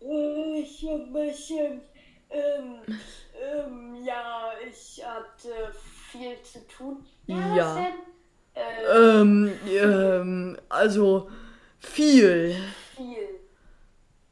Äh, 0.00 0.60
Ich 0.60 0.84
hab 0.88 1.12
bisschen, 1.12 1.80
ähm, 2.30 2.78
ähm, 3.40 4.04
ja, 4.04 4.52
ich 4.68 5.02
hatte 5.04 5.72
viel 6.10 6.36
zu 6.42 6.66
tun. 6.66 7.04
Ja. 7.26 7.36
Ja. 7.54 7.64
Was 7.66 7.74
denn? 7.74 7.98
Äh, 8.54 9.20
Ähm, 9.20 9.52
ähm, 9.68 10.58
also 10.68 11.30
viel. 11.80 12.54
viel. 12.96 13.28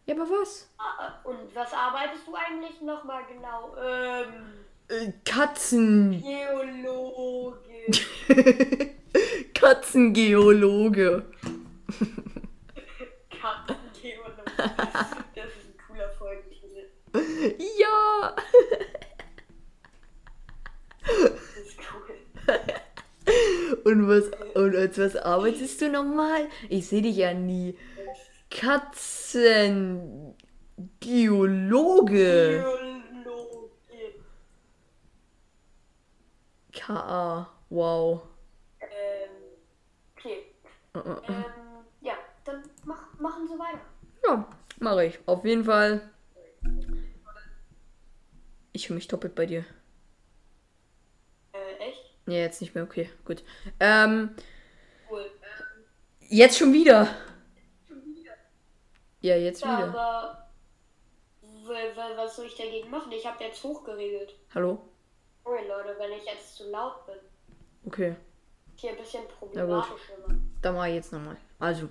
Ja, 0.07 0.15
aber 0.15 0.25
was? 0.25 0.69
Ah, 0.79 1.13
Und 1.25 1.55
was 1.55 1.73
arbeitest 1.73 2.27
du 2.27 2.35
eigentlich 2.35 2.81
nochmal 2.83 3.23
genau? 3.33 3.75
Ähm, 3.83 4.53
Äh, 4.89 5.13
Katzen. 5.25 6.21
Geologe. 6.21 7.61
Katzengeologe. 9.61 11.25
Kartengeologe. 13.31 14.43
Das 14.57 15.47
ist 15.47 15.67
ein 15.67 15.77
cooler 15.87 16.09
Folgentitel. 16.19 16.89
Ja. 17.79 18.37
Das 21.03 21.57
ist 21.57 21.77
cool. 21.93 22.17
Und 23.85 24.09
was, 24.09 24.25
und 24.55 24.77
als 24.77 24.99
was 24.99 25.17
arbeitest 25.17 25.81
du 25.83 25.91
nochmal? 25.91 26.49
Ich 26.71 26.89
sehe 26.89 27.03
dich 27.03 27.17
ja 27.17 27.35
nie. 27.35 27.77
Katzengeologe. 28.51 30.35
Biologie. 31.01 32.91
K.A. 36.73 37.51
Wow. 37.69 38.23
Ähm. 40.95 41.17
Ähm, 41.29 41.45
ja, 42.01 42.15
dann 42.45 42.63
mach, 42.85 43.19
machen 43.19 43.47
Sie 43.49 43.59
weiter. 43.59 43.81
Ja, 44.27 44.49
mache 44.79 45.05
ich. 45.07 45.19
Auf 45.27 45.45
jeden 45.45 45.65
Fall. 45.65 46.09
Ich 48.73 48.89
höre 48.89 48.95
mich 48.95 49.09
doppelt 49.09 49.35
bei 49.35 49.47
dir. 49.47 49.65
Äh, 51.53 51.75
echt? 51.89 52.15
Nee, 52.27 52.41
jetzt 52.41 52.61
nicht 52.61 52.75
mehr. 52.75 52.85
Okay, 52.85 53.11
gut. 53.25 53.43
Ähm, 53.79 54.35
Cool. 55.11 55.31
jetzt 56.21 56.59
schon 56.59 56.73
wieder. 56.73 57.09
Ja, 59.21 59.37
jetzt 59.37 59.63
Ja, 59.63 59.77
wieder. 59.79 59.89
aber 59.89 60.51
was 62.17 62.37
soll 62.37 62.47
ich 62.47 62.57
dagegen 62.57 62.91
machen? 62.91 63.13
Ich 63.13 63.27
habe 63.27 63.43
jetzt 63.45 63.63
hochgeregelt. 63.63 64.35
Hallo? 64.55 64.81
Sorry, 65.45 65.67
Leute, 65.67 65.95
wenn 65.99 66.13
ich 66.13 66.25
jetzt 66.25 66.57
zu 66.57 66.71
laut 66.71 67.07
bin. 67.07 67.17
Okay, 67.87 68.17
Hier 68.81 68.93
ein 68.93 68.97
bisschen 68.97 69.25
problematisch 69.39 69.91
immer. 70.17 70.39
dann 70.63 70.89
ich 70.89 70.95
jetzt 70.95 71.13
nochmal. 71.13 71.37
Also, 71.59 71.91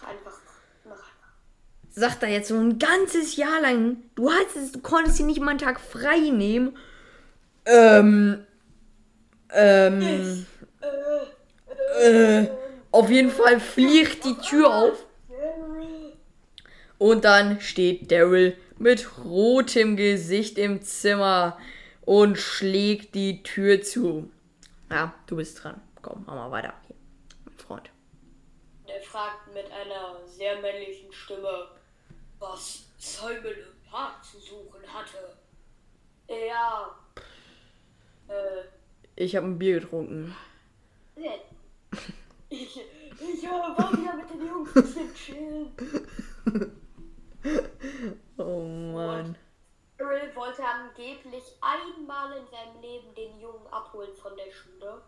Einfach 0.00 0.38
mach 0.88 1.14
sagt 1.90 2.22
er 2.22 2.28
jetzt 2.30 2.48
so 2.48 2.56
ein 2.56 2.78
ganzes 2.78 3.36
Jahr 3.36 3.60
lang, 3.60 3.98
du 4.14 4.30
hattest, 4.30 4.74
du 4.74 4.80
konntest 4.80 5.18
dir 5.18 5.26
nicht 5.26 5.40
mal 5.40 5.50
einen 5.50 5.58
Tag 5.58 5.80
frei 5.80 6.18
nehmen. 6.30 6.76
Ähm, 7.66 8.44
ähm, 9.50 10.46
äh, 12.02 12.46
auf 12.90 13.10
jeden 13.10 13.30
Fall 13.30 13.60
fliegt 13.60 14.24
die 14.24 14.36
Tür 14.38 14.74
auf 14.74 15.04
und 16.98 17.24
dann 17.24 17.60
steht 17.60 18.10
Daryl 18.10 18.56
mit 18.78 19.24
rotem 19.24 19.96
Gesicht 19.96 20.58
im 20.58 20.82
Zimmer 20.82 21.58
und 22.02 22.38
schlägt 22.38 23.14
die 23.14 23.42
Tür 23.42 23.82
zu. 23.82 24.30
Ja, 24.90 25.14
du 25.26 25.36
bist 25.36 25.62
dran. 25.62 25.80
Komm, 26.02 26.24
mach 26.26 26.34
mal 26.34 26.50
weiter. 26.50 26.74
Hier, 26.86 26.96
mein 27.44 27.56
Freund. 27.58 27.90
Er 28.86 29.00
fragt 29.02 29.52
mit 29.54 29.70
einer 29.70 30.26
sehr 30.26 30.60
männlichen 30.60 31.12
Stimme, 31.12 31.68
was 32.38 32.84
Simon 32.98 33.44
im 33.46 33.90
Park 33.90 34.22
zu 34.24 34.38
suchen 34.38 34.80
hatte. 34.92 35.36
Ja. 36.28 36.94
Äh, 38.28 38.64
Ich 39.16 39.34
habe 39.36 39.46
ein 39.46 39.58
Bier 39.58 39.80
getrunken. 39.80 40.34
ich, 42.50 42.80
ich 43.20 43.44
äh, 43.44 43.48
war 43.50 43.92
wieder 43.92 44.14
mit 44.16 44.30
den 44.30 44.46
Jungs 44.46 44.76
ein 44.76 44.82
bisschen 44.82 45.14
chillen. 45.14 45.72
Oh 48.38 48.62
Mann. 48.64 49.36
Daryl 50.04 50.34
wollte 50.34 50.62
angeblich 50.64 51.44
einmal 51.60 52.36
in 52.36 52.46
seinem 52.48 52.80
Leben 52.82 53.14
den 53.14 53.40
Jungen 53.40 53.66
abholen 53.70 54.14
von 54.14 54.32
der 54.36 54.50
Schule. 54.52 55.02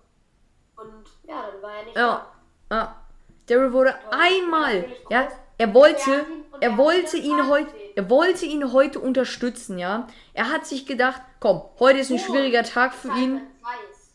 Und 0.77 1.07
ja, 1.25 1.51
dann 1.51 1.63
war 1.63 1.75
er 1.77 1.85
nicht 1.85 1.97
Ja, 1.97 2.33
ja. 2.71 3.03
Daryl 3.47 3.73
wurde 3.73 3.91
Ja, 3.91 4.11
einmal, 4.11 4.97
ja, 5.09 5.29
er 5.59 5.73
wollte, 5.73 6.11
Er 6.11 6.69
ihn- 6.69 6.71
und 6.73 6.79
wollte 6.79 7.17
ihn 7.17 7.39
ihn 7.39 7.49
heute, 7.49 7.71
er 7.95 8.11
wollte 8.11 8.45
ihn 8.45 8.73
heute 8.73 9.01
unterstützen, 9.01 9.79
ja. 9.79 10.09
Er 10.35 10.51
hat 10.51 10.67
sich 10.67 10.87
gedacht, 10.87 11.23
komm, 11.41 11.63
heute 11.79 12.01
ist 12.01 12.11
ein 12.11 12.17
Oh, 12.21 12.27
schwieriger 12.33 12.65
Tag 12.65 12.93
für 12.93 13.09
ihn, 13.09 13.37
Simon 13.39 13.43
weiß, 13.63 14.15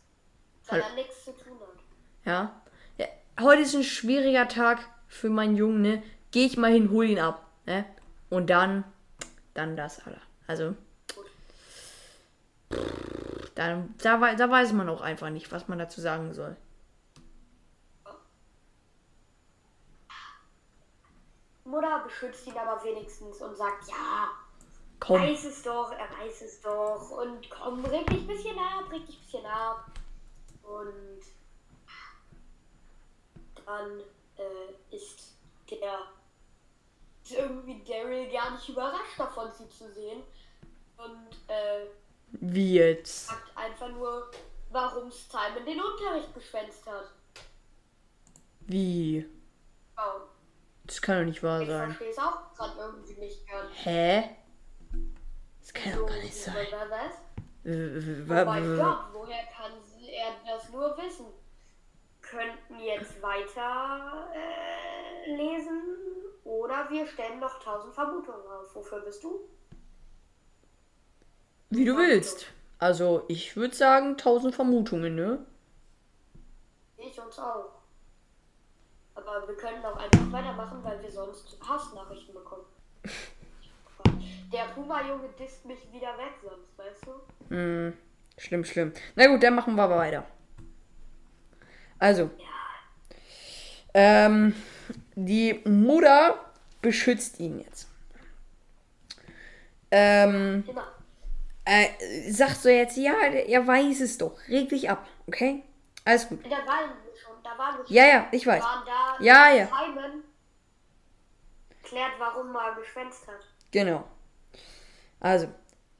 weil 0.67 0.81
er 0.81 0.95
nichts 0.95 1.25
zu 1.25 1.31
tun 1.31 1.57
hat. 1.61 1.79
ja. 2.25 2.61
ja. 2.97 3.07
Heute 3.39 3.61
ist 3.61 3.73
ein 3.73 3.83
schwieriger 3.83 4.47
Tag 4.47 4.79
für 5.07 5.29
meinen 5.29 5.55
Jungen, 5.55 5.81
ne. 5.81 6.03
Geh 6.31 6.45
ich 6.45 6.57
mal 6.57 6.71
hin, 6.71 6.91
hol 6.91 7.05
ihn 7.05 7.19
ab, 7.19 7.45
ne. 7.65 7.85
Und 8.29 8.49
dann, 8.49 8.83
dann 9.53 9.75
das, 9.75 10.05
Alter. 10.05 10.21
Also, 10.47 10.75
dann, 13.55 13.93
da, 14.01 14.19
wei- 14.21 14.35
da 14.35 14.49
weiß 14.49 14.73
man 14.73 14.89
auch 14.89 15.01
einfach 15.01 15.29
nicht, 15.29 15.51
was 15.51 15.67
man 15.67 15.79
dazu 15.79 16.01
sagen 16.01 16.33
soll. 16.33 16.55
Mutter 21.63 21.99
beschützt 22.03 22.47
ihn 22.47 22.57
aber 22.57 22.83
wenigstens 22.83 23.37
und 23.41 23.55
sagt, 23.55 23.87
ja, 23.87 24.29
Komm, 24.99 25.21
weiß 25.21 25.45
es 25.45 25.63
doch, 25.63 25.91
er 25.91 26.09
weiß 26.19 26.41
es 26.41 26.61
doch. 26.61 27.09
Und 27.11 27.49
komm, 27.49 27.85
reg 27.85 28.05
dich 28.07 28.21
ein 28.21 28.27
bisschen 28.27 28.57
ab, 28.57 28.91
reg 28.91 29.05
dich 29.05 29.17
ein 29.17 29.23
bisschen 29.23 29.45
ab. 29.45 29.85
Und 30.63 31.21
dann 33.65 33.99
äh, 34.37 34.95
ist 34.95 35.35
der 35.69 35.99
ist 37.31 37.39
irgendwie 37.39 37.83
Daryl 37.83 38.29
gar 38.31 38.51
nicht 38.51 38.67
überrascht 38.69 39.17
davon, 39.17 39.49
sie 39.51 39.69
zu 39.69 39.91
sehen. 39.91 40.23
Und 40.97 41.29
äh, 41.47 41.85
wie 42.31 42.75
jetzt? 42.75 43.29
fragt 43.29 43.57
einfach 43.57 43.89
nur, 43.89 44.29
warum 44.69 45.11
Simon 45.11 45.65
den 45.65 45.79
Unterricht 45.81 46.33
geschwänzt 46.33 46.85
hat. 46.85 47.05
Wie? 48.61 49.25
Wow. 49.95 50.21
Das 50.85 51.01
kann 51.01 51.19
doch 51.19 51.25
nicht 51.25 51.43
wahr 51.43 51.61
Ich 51.61 51.67
sein. 51.69 51.87
verstehe 51.87 52.09
es 52.09 52.17
auch 52.17 52.53
gerade 52.55 52.79
irgendwie 52.79 53.13
nicht 53.19 53.47
ganz. 53.47 53.69
Hä? 53.83 54.29
Das 55.61 55.73
kann 55.73 55.93
So, 55.93 55.99
doch 56.01 56.07
gar 56.07 56.15
nicht 56.17 56.35
sein. 56.35 56.55
wer 56.69 56.89
weiß? 56.89 57.13
Äh, 57.63 58.23
Oh 58.41 58.45
mein 58.45 58.77
Gott, 58.77 58.99
woher 59.13 59.43
kann 59.55 59.71
er 60.07 60.33
das 60.57 60.69
nur 60.69 60.97
wissen? 60.97 61.27
Könnten 62.21 62.79
jetzt 62.79 63.21
weiter 63.21 64.31
äh, 64.33 65.35
lesen 65.35 65.81
oder 66.43 66.89
wir 66.89 67.05
stellen 67.07 67.39
noch 67.39 67.59
tausend 67.59 67.93
Vermutungen 67.93 68.45
auf. 68.47 68.75
Wofür 68.75 69.01
bist 69.01 69.23
du? 69.23 69.41
Wie 71.69 71.85
du 71.85 71.95
willst. 71.95 72.47
Also, 72.79 73.23
ich 73.27 73.55
würde 73.55 73.75
sagen, 73.75 74.17
tausend 74.17 74.55
Vermutungen, 74.55 75.15
ne? 75.15 75.45
Ich 76.97 77.19
uns 77.19 77.37
auch. 77.39 77.71
Aber 79.15 79.47
wir 79.47 79.55
können 79.55 79.85
auch 79.85 79.97
einfach 79.97 80.31
weitermachen, 80.31 80.83
weil 80.83 81.01
wir 81.01 81.11
sonst 81.11 81.57
Hassnachrichten 81.67 82.33
bekommen. 82.33 82.65
Der 84.51 84.65
Puma-Junge 84.65 85.29
disst 85.39 85.65
mich 85.65 85.79
wieder 85.93 86.17
weg 86.17 86.33
sonst, 86.43 86.77
weißt 86.77 87.05
du? 87.05 87.55
Hm, 87.55 87.97
schlimm, 88.37 88.65
schlimm. 88.65 88.93
Na 89.15 89.27
gut, 89.27 89.41
dann 89.41 89.55
machen 89.55 89.75
wir 89.75 89.83
aber 89.83 89.97
weiter. 89.97 90.25
Also. 91.99 92.29
Ähm, 93.93 94.55
die 95.25 95.61
Mutter 95.65 96.39
beschützt 96.81 97.39
ihn 97.39 97.59
jetzt. 97.59 97.87
Ähm, 99.91 100.63
Genau. 100.65 100.81
äh, 101.65 102.31
sagt 102.31 102.57
so 102.61 102.69
jetzt, 102.69 102.97
ja, 102.97 103.13
er 103.13 103.67
weiß 103.67 104.01
es 104.01 104.17
doch. 104.17 104.37
Reg 104.47 104.69
dich 104.69 104.89
ab, 104.89 105.07
okay? 105.27 105.63
Alles 106.05 106.27
gut. 106.27 106.43
Da 106.45 106.49
waren 106.51 106.89
wir 107.03 107.19
schon, 107.19 107.33
da 107.43 107.57
waren 107.57 107.77
wir 107.77 107.85
schon. 107.85 107.95
Ja, 107.95 108.05
ja, 108.05 108.27
ich 108.31 108.47
weiß. 108.47 108.63
da. 108.63 109.17
Ja, 109.23 109.53
ja. 109.53 109.65
Simon 109.67 110.23
klärt, 111.83 112.13
warum 112.19 112.55
er 112.55 112.75
geschwänzt 112.79 113.27
hat. 113.27 113.39
Genau. 113.71 114.03
Also, 115.19 115.47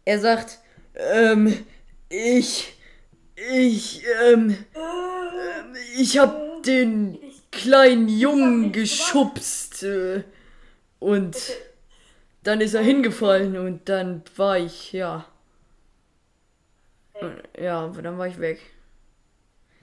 er 0.06 0.20
sagt, 0.20 0.60
ähm, 0.96 1.66
ich, 2.10 2.76
ich, 3.36 4.04
ähm, 4.24 4.66
ähm, 4.74 5.76
ich 5.98 6.18
hab 6.18 6.64
den 6.64 7.20
kleinen 7.52 8.08
Jungen 8.08 8.72
geschubst 8.72 9.84
äh, 9.84 10.24
und 11.00 11.36
dann 12.44 12.62
ist 12.62 12.74
er 12.74 12.82
hingefallen 12.82 13.58
und 13.58 13.88
dann 13.88 14.24
war 14.36 14.58
ich, 14.58 14.94
ja, 14.94 15.26
ja, 17.60 17.88
dann 17.88 18.18
war 18.18 18.28
ich 18.28 18.40
weg. 18.40 18.60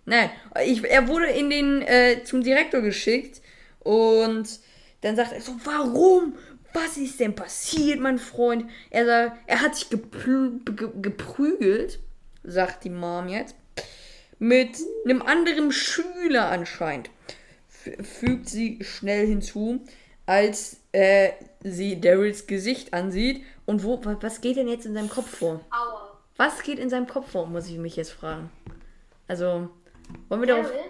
Nein, 0.04 0.30
ich, 0.64 0.82
er 0.84 1.06
wurde 1.06 1.26
in 1.26 1.50
den, 1.50 1.82
äh, 1.82 2.24
zum 2.24 2.42
Direktor 2.42 2.80
geschickt 2.80 3.42
und 3.80 4.48
dann 5.02 5.16
sagt 5.16 5.32
er 5.32 5.40
so, 5.40 5.54
warum? 5.64 6.34
Was 6.72 6.96
ist 6.96 7.20
denn 7.20 7.34
passiert, 7.34 8.00
mein 8.00 8.18
Freund? 8.18 8.68
Er 8.90 9.06
sagt, 9.06 9.38
er 9.46 9.60
hat 9.60 9.76
sich 9.76 9.88
geplü 9.88 10.60
ge 10.64 10.88
geprügelt, 11.00 11.98
sagt 12.44 12.84
die 12.84 12.90
Mom 12.90 13.28
jetzt, 13.28 13.54
mit 14.38 14.76
einem 15.04 15.22
anderen 15.22 15.72
Schüler 15.72 16.50
anscheinend. 16.50 17.10
Fügt 18.02 18.48
sie 18.48 18.82
schnell 18.84 19.26
hinzu, 19.26 19.80
als 20.26 20.80
äh, 20.92 21.32
sie 21.62 22.00
Daryls 22.00 22.46
Gesicht 22.46 22.92
ansieht. 22.92 23.44
Und 23.66 23.84
wo, 23.84 24.04
wa- 24.04 24.16
was 24.20 24.40
geht 24.40 24.56
denn 24.56 24.68
jetzt 24.68 24.86
in 24.86 24.94
seinem 24.94 25.08
Kopf 25.10 25.38
vor? 25.38 25.60
Aua. 25.70 26.18
Was 26.36 26.62
geht 26.62 26.78
in 26.78 26.90
seinem 26.90 27.06
Kopf 27.06 27.30
vor, 27.32 27.46
muss 27.46 27.68
ich 27.68 27.78
mich 27.78 27.96
jetzt 27.96 28.12
fragen. 28.12 28.50
Also, 29.26 29.68
wollen 30.28 30.40
wir 30.40 30.46
darauf. 30.48 30.66
Daryl, 30.68 30.84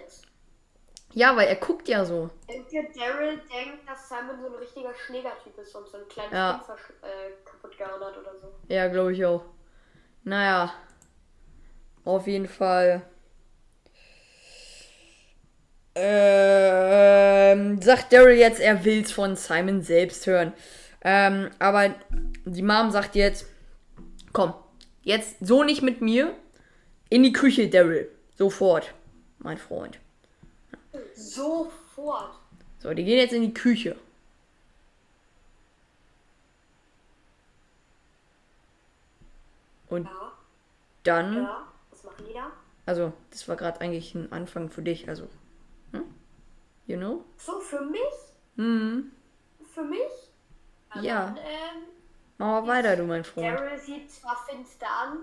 Ja, 1.13 1.35
weil 1.35 1.47
er 1.47 1.55
guckt 1.55 1.87
ja 1.87 2.05
so. 2.05 2.29
Daryl 2.47 3.39
denkt, 3.53 3.87
dass 3.87 4.07
Simon 4.09 4.39
so 4.41 4.47
ein 4.47 4.53
richtiger 4.55 4.93
Schlägertyp 4.93 5.57
ist 5.57 5.75
und 5.75 5.87
so 5.87 5.97
ein 5.97 6.07
kleines 6.07 6.31
Ja. 6.33 6.63
Kind 6.65 6.79
äh, 7.03 7.31
kaputt 7.49 7.77
gehauen 7.77 8.01
hat 8.01 8.17
oder 8.17 8.33
so. 8.39 8.47
Ja, 8.67 8.87
glaube 8.87 9.13
ich 9.13 9.25
auch. 9.25 9.43
Naja. 10.23 10.73
Auf 12.05 12.27
jeden 12.27 12.47
Fall. 12.47 13.01
Ähm, 16.01 17.81
sagt 17.81 18.13
Daryl 18.13 18.37
jetzt, 18.37 18.59
er 18.61 18.85
will's 18.85 19.11
von 19.11 19.35
Simon 19.35 19.81
selbst 19.81 20.25
hören. 20.27 20.53
Ähm, 21.01 21.49
aber 21.59 21.93
die 22.45 22.61
Mom 22.61 22.91
sagt 22.91 23.15
jetzt, 23.15 23.45
komm, 24.31 24.53
jetzt 25.03 25.35
so 25.41 25.63
nicht 25.63 25.81
mit 25.81 26.01
mir. 26.01 26.33
In 27.09 27.23
die 27.23 27.33
Küche, 27.33 27.69
Daryl. 27.69 28.07
Sofort, 28.37 28.93
mein 29.39 29.57
Freund. 29.57 29.99
Sofort. 31.15 32.31
So, 32.79 32.93
die 32.93 33.03
gehen 33.03 33.17
jetzt 33.17 33.33
in 33.33 33.41
die 33.41 33.53
Küche. 33.53 33.95
Und 39.89 40.05
Ja, 40.05 40.31
dann, 41.03 41.33
ja. 41.35 41.67
Was 41.91 42.03
machen 42.03 42.25
die 42.29 42.33
da? 42.33 42.51
also, 42.85 43.11
das 43.31 43.47
war 43.47 43.55
gerade 43.55 43.81
eigentlich 43.81 44.13
ein 44.15 44.31
Anfang 44.31 44.69
für 44.69 44.81
dich, 44.83 45.09
also. 45.09 45.27
You 46.89 46.97
know? 46.97 47.23
So, 47.37 47.59
für 47.59 47.81
mich? 47.81 48.01
Hm. 48.55 49.11
Für 49.71 49.83
mich? 49.83 50.31
Na 50.95 51.01
Ja. 51.01 51.25
Dann, 51.27 51.37
ähm, 51.37 51.83
Mach 52.39 52.47
mal 52.47 52.67
weiter, 52.67 52.95
du 52.95 53.03
mein 53.03 53.23
Freund. 53.23 53.59
Daryl 53.59 53.77
sieht 53.77 54.11
zwar 54.11 54.35
finster 54.47 54.87
an, 54.89 55.19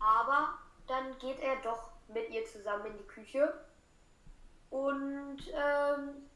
aber 0.00 0.54
dann 0.86 1.18
geht 1.18 1.38
er 1.40 1.56
doch 1.56 1.90
mit 2.08 2.30
ihr 2.30 2.46
zusammen 2.46 2.86
in 2.86 2.96
die 2.96 3.06
Küche. 3.06 3.52
Und, 4.70 5.42
ähm, 5.52 6.30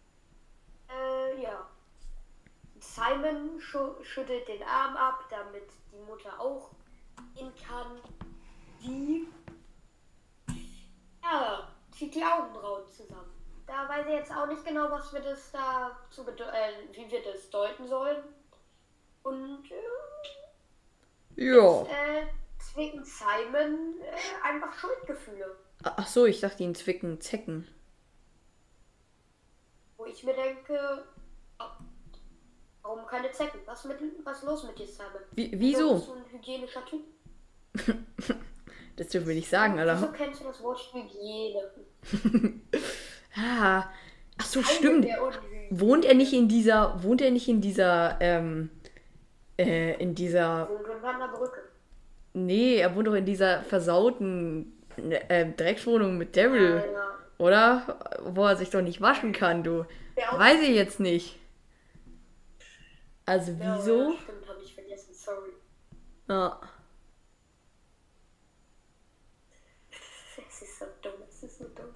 äh, 0.91 1.43
ja. 1.43 1.67
Simon 2.81 3.59
schu 3.59 3.95
schüttelt 4.03 4.47
den 4.47 4.63
Arm 4.63 4.95
ab, 4.95 5.25
damit 5.31 5.71
die 5.91 6.05
Mutter 6.05 6.39
auch 6.39 6.69
gehen 7.35 7.51
kann. 7.67 7.99
Die, 8.83 9.27
ja, 11.23 11.67
zieht 11.91 12.15
die 12.15 12.23
Augenbrauen 12.23 12.87
zusammen. 12.89 13.38
Da 13.69 13.87
weiß 13.89 14.07
ich 14.07 14.15
jetzt 14.15 14.33
auch 14.33 14.47
nicht 14.47 14.65
genau, 14.65 14.91
was 14.91 15.13
wir 15.13 15.21
das 15.21 15.53
da 15.53 15.97
zu 16.11 16.23
äh, 16.27 16.73
wie 16.93 17.11
wir 17.11 17.23
das 17.23 17.51
deuten 17.51 17.87
sollen. 17.87 18.23
Und, 19.23 19.71
äh, 21.37 21.45
Ja. 21.45 21.83
äh, 21.83 22.27
zwicken 22.59 23.05
Simon 23.05 24.01
äh, 24.01 24.47
einfach 24.49 24.73
Schuldgefühle. 24.73 25.55
Ach 25.85 26.07
so, 26.07 26.25
ich 26.25 26.41
dachte 26.41 26.63
ihn 26.65 26.75
zwicken, 26.75 27.21
zecken. 27.21 27.69
Wo 29.99 30.07
ich 30.07 30.25
mir 30.25 30.35
denke, 30.35 31.05
oh, 31.61 31.65
warum 32.83 33.07
keine 33.07 33.31
Zecken? 33.33 33.61
Was, 33.67 33.85
mit, 33.85 33.99
was 34.25 34.39
ist 34.39 34.45
los 34.45 34.65
mit 34.65 34.79
dir, 34.79 34.87
Simon? 34.89 35.21
Wie, 35.33 35.51
Du 35.51 35.59
wieso? 35.61 35.95
bist 35.95 36.07
so 36.07 36.15
ein 36.15 36.25
hygienischer 36.31 36.85
Typ. 36.87 37.05
Das 38.97 39.07
dürfen 39.11 39.29
wir 39.29 39.37
nicht 39.37 39.49
sagen, 39.49 39.75
Wieso 39.75 39.91
Alter. 39.91 40.09
kennst 40.13 40.41
du 40.41 40.47
das 40.47 40.61
Wort 40.61 40.81
Hygiene? 40.93 41.71
Ah. 43.39 43.89
Ach 44.39 44.45
so, 44.45 44.63
stimmt. 44.63 45.07
Wohnt 45.71 46.05
er 46.05 46.15
nicht 46.15 46.33
in 46.33 46.49
dieser, 46.49 47.03
wohnt 47.03 47.21
er 47.21 47.31
nicht 47.31 47.49
in 47.49 47.61
dieser, 47.61 48.17
ähm, 48.21 48.71
äh, 49.59 49.95
in 50.03 50.15
dieser, 50.15 50.67
Brücke. 50.67 51.61
nee, 52.33 52.77
er 52.77 52.95
wohnt 52.95 53.07
doch 53.07 53.15
in 53.15 53.27
dieser 53.27 53.63
versauten 53.63 54.73
äh, 55.29 55.47
Dreckswohnung 55.57 56.17
mit 56.17 56.37
Daryl, 56.37 56.83
Ja, 56.93 57.19
oder? 57.39 57.99
Wo 58.25 58.45
er 58.45 58.57
sich 58.57 58.71
doch 58.71 58.81
nicht 58.83 59.01
waschen 59.01 59.33
kann, 59.33 59.63
du. 59.63 59.85
Weiß 60.33 60.61
ich 60.63 60.75
jetzt 60.75 61.01
nicht. 61.01 61.37
Also 63.27 63.53
ja, 63.53 63.77
wieso? 63.77 64.13
Ja, 64.13 64.19
stimmt, 64.23 64.49
habe 64.49 64.63
ich 64.65 64.75
vergessen, 64.75 65.13
sorry. 65.15 65.51
Ja. 66.29 66.59
Es 70.49 70.63
ist 70.63 70.79
so 70.79 70.87
dumm, 71.03 71.13
es 71.29 71.43
ist 71.43 71.59
so 71.59 71.65
dumm. 71.65 71.91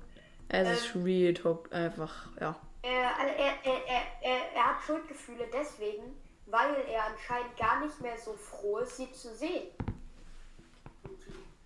Es 0.52 0.84
ist 0.84 0.94
real 0.94 1.32
talk 1.32 1.72
einfach, 1.72 2.28
ja. 2.38 2.54
Er, 2.82 3.18
also 3.18 3.34
er, 3.34 3.54
er, 3.64 3.86
er, 3.86 4.02
er, 4.20 4.52
er 4.54 4.64
hat 4.66 4.82
Schuldgefühle 4.82 5.46
deswegen, 5.52 6.14
weil 6.46 6.74
er 6.90 7.06
anscheinend 7.06 7.56
gar 7.56 7.80
nicht 7.80 7.98
mehr 8.00 8.18
so 8.18 8.34
froh 8.34 8.78
ist, 8.78 8.98
sie 8.98 9.10
zu 9.12 9.34
sehen. 9.34 9.68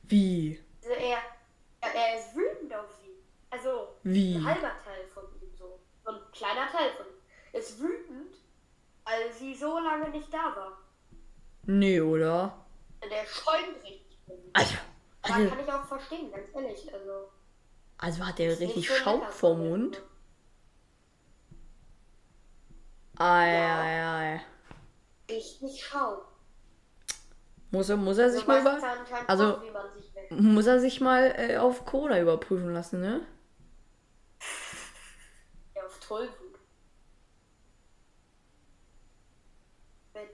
Wie? 0.05 0.61
Also 0.83 0.95
er, 0.95 1.19
er, 1.81 1.95
er 1.95 2.19
ist 2.19 2.37
wütend 2.37 2.73
auf 2.75 2.87
sie. 3.03 3.11
Also 3.51 3.89
Wie? 4.05 4.37
ein 4.37 4.45
halber 4.45 4.73
Teil 4.85 5.05
von 5.13 5.25
ihm 5.41 5.53
so. 5.59 5.81
So 6.05 6.13
ein 6.13 6.21
kleiner 6.33 6.71
Teil 6.71 6.91
von 6.97 7.07
ihm. 7.07 7.59
Ist 7.59 7.81
wütend, 7.81 8.37
weil 9.05 9.33
sie 9.33 9.55
so 9.55 9.79
lange 9.81 10.11
nicht 10.11 10.33
da 10.33 10.55
war. 10.55 10.79
Nee, 11.65 12.01
oder? 12.01 12.65
Der 13.03 13.27
schäumt 13.27 13.83
richtig. 13.83 14.19
Alter. 14.53 14.79
Aber 15.23 15.35
Also, 15.35 15.49
kann 15.49 15.61
ich 15.61 15.73
auch 15.73 15.85
verstehen, 15.87 16.31
ganz 16.31 16.47
ehrlich. 16.55 16.93
Also, 16.95 17.31
also 17.99 18.25
hat 18.27 18.41
er 18.41 18.51
nicht 18.51 18.61
richtig 18.61 18.97
Schaum 18.97 19.23
vorm. 19.31 19.69
Mund. 19.69 20.03
Ei, 23.19 23.49
ei, 23.49 24.05
ei. 24.37 24.41
Richtig 25.31 25.85
Schaum. 25.85 26.19
Muss 27.71 27.89
er, 27.89 27.97
muss 27.97 28.19
er 28.19 28.31
sich 28.31 28.43
So 28.43 28.47
mal 28.47 28.61
über, 28.61 28.79
also- 29.27 29.61
muss 30.31 30.67
er 30.67 30.81
sich 30.81 31.01
mal 31.01 31.35
äh, 31.37 31.57
auf 31.57 31.85
Cola 31.85 32.21
überprüfen 32.21 32.73
lassen, 32.73 33.01
ne? 33.01 33.27
Ja, 35.75 35.85
auf 35.85 35.99
Tollwut. 36.01 36.59
Mit. 40.15 40.31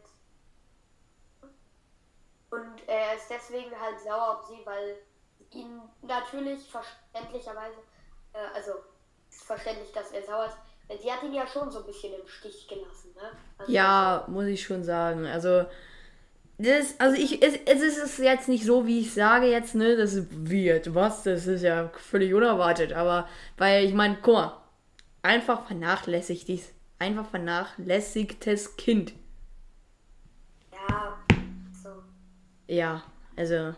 Und 2.50 2.88
er 2.88 3.16
ist 3.16 3.28
deswegen 3.30 3.70
halt 3.80 4.00
sauer 4.00 4.38
auf 4.40 4.46
sie, 4.48 4.60
weil 4.64 4.96
ihn 5.54 5.80
natürlich 6.02 6.60
verständlicherweise, 6.70 7.76
äh, 8.32 8.38
also 8.54 8.72
ist 9.30 9.44
verständlich, 9.44 9.92
dass 9.92 10.12
er 10.12 10.22
sauer 10.22 10.46
ist, 10.46 10.56
weil 10.88 11.00
sie 11.00 11.12
hat 11.12 11.22
ihn 11.22 11.32
ja 11.32 11.46
schon 11.46 11.70
so 11.70 11.80
ein 11.80 11.86
bisschen 11.86 12.12
im 12.14 12.26
Stich 12.26 12.68
gelassen, 12.68 13.12
ne? 13.14 13.30
Also, 13.58 13.72
Ja, 13.72 14.24
muss 14.28 14.46
ich 14.46 14.62
schon 14.62 14.84
sagen. 14.84 15.26
Also, 15.26 15.64
das, 16.58 16.98
also 17.00 17.16
ich, 17.20 17.42
es, 17.42 17.58
es 17.66 17.82
ist 17.82 18.18
jetzt 18.18 18.48
nicht 18.48 18.64
so, 18.64 18.86
wie 18.86 19.00
ich 19.00 19.12
sage 19.14 19.46
jetzt, 19.46 19.74
ne, 19.74 19.96
das 19.96 20.14
ist 20.14 20.32
weird, 20.32 20.94
was, 20.94 21.22
das 21.24 21.46
ist 21.46 21.62
ja 21.62 21.88
völlig 21.94 22.34
unerwartet, 22.34 22.92
aber, 22.92 23.28
weil 23.58 23.84
ich 23.84 23.94
meine, 23.94 24.18
guck 24.22 24.34
mal, 24.34 24.62
einfach 25.22 25.66
vernachlässigtes, 25.66 26.72
einfach 26.98 27.28
vernachlässigtes 27.28 28.76
Kind. 28.76 29.14
Ja, 30.72 31.18
so. 31.82 31.90
Ja, 32.68 33.02
also, 33.36 33.74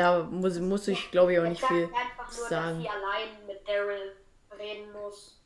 da 0.00 0.22
muss, 0.24 0.58
muss 0.58 0.88
ich, 0.88 1.10
glaube 1.10 1.32
ich, 1.32 1.38
auch 1.38 1.44
nicht 1.44 1.64
viel 1.64 1.84
einfach 1.84 2.36
nur, 2.36 2.48
sagen. 2.48 2.82
dass 2.82 2.82
sie 2.82 2.88
allein 2.88 3.46
mit 3.46 3.66
Daryl 3.68 4.16
reden 4.58 4.92
muss. 4.92 5.40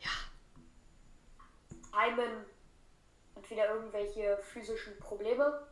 Ja. 0.00 0.10
Simon 1.90 2.44
hat 3.36 3.50
wieder 3.50 3.74
irgendwelche 3.74 4.38
physischen 4.42 4.98
Probleme. 4.98 5.66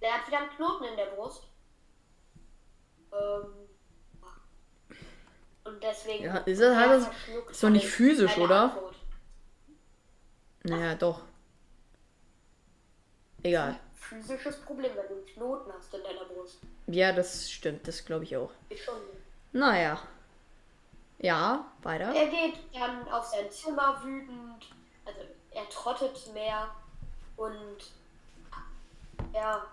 Der 0.00 0.14
hat 0.14 0.26
wieder 0.26 0.38
einen 0.40 0.50
Knoten 0.50 0.84
in 0.84 0.96
der 0.96 1.06
Brust. 1.06 1.44
Ähm, 3.12 3.52
und 5.64 5.82
deswegen. 5.82 6.24
Ja, 6.24 6.38
ist 6.38 6.60
das- 6.60 6.76
hat 6.76 6.90
das- 6.90 7.10
ist 7.50 7.62
doch 7.62 7.70
nicht 7.70 7.86
physisch, 7.86 8.36
oder? 8.38 8.64
Antwort. 8.64 8.96
Naja, 10.64 10.94
doch. 10.94 11.22
Egal. 13.42 13.78
Physisches 14.20 14.56
Problem, 14.60 14.90
wenn 14.94 15.08
du 15.08 15.14
einen 15.14 15.26
Knoten 15.26 15.72
hast 15.72 15.92
in 15.94 16.02
deiner 16.02 16.24
Brust. 16.24 16.58
Ja, 16.86 17.12
das 17.12 17.50
stimmt, 17.50 17.86
das 17.88 18.04
glaube 18.04 18.24
ich 18.24 18.36
auch. 18.36 18.50
Ist 18.68 18.84
schon. 18.84 19.00
Naja. 19.52 20.00
Ja, 21.18 21.72
weiter. 21.82 22.12
Er 22.14 22.26
geht 22.28 22.54
dann 22.74 23.08
auf 23.08 23.24
sein 23.26 23.50
Zimmer 23.50 24.00
wütend, 24.02 24.66
also 25.04 25.20
er 25.52 25.68
trottet 25.68 26.32
mehr 26.34 26.68
und 27.36 27.76
er 29.32 29.64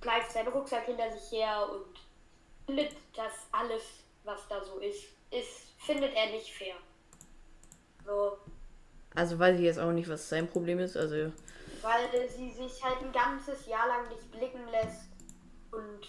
bleibt 0.00 0.30
seinen 0.32 0.48
Rucksack 0.48 0.86
hinter 0.86 1.10
sich 1.12 1.30
her 1.38 1.68
und 1.70 1.86
findet, 2.66 2.92
dass 3.14 3.32
alles, 3.52 3.82
was 4.24 4.40
da 4.48 4.62
so 4.64 4.78
ist, 4.78 5.04
ist, 5.30 5.72
findet 5.78 6.14
er 6.14 6.30
nicht 6.30 6.52
fair. 6.52 6.74
So, 8.04 8.38
Also 9.14 9.38
weiß 9.38 9.56
ich 9.58 9.64
jetzt 9.64 9.78
auch 9.78 9.92
nicht, 9.92 10.08
was 10.08 10.28
sein 10.28 10.48
Problem 10.48 10.78
ist. 10.78 10.96
Also, 10.96 11.32
weil 11.82 12.28
sie 12.28 12.50
sich 12.50 12.82
halt 12.82 13.02
ein 13.02 13.12
ganzes 13.12 13.66
Jahr 13.66 13.88
lang 13.88 14.08
nicht 14.08 14.30
blicken 14.30 14.66
lässt 14.70 15.08
und 15.70 16.08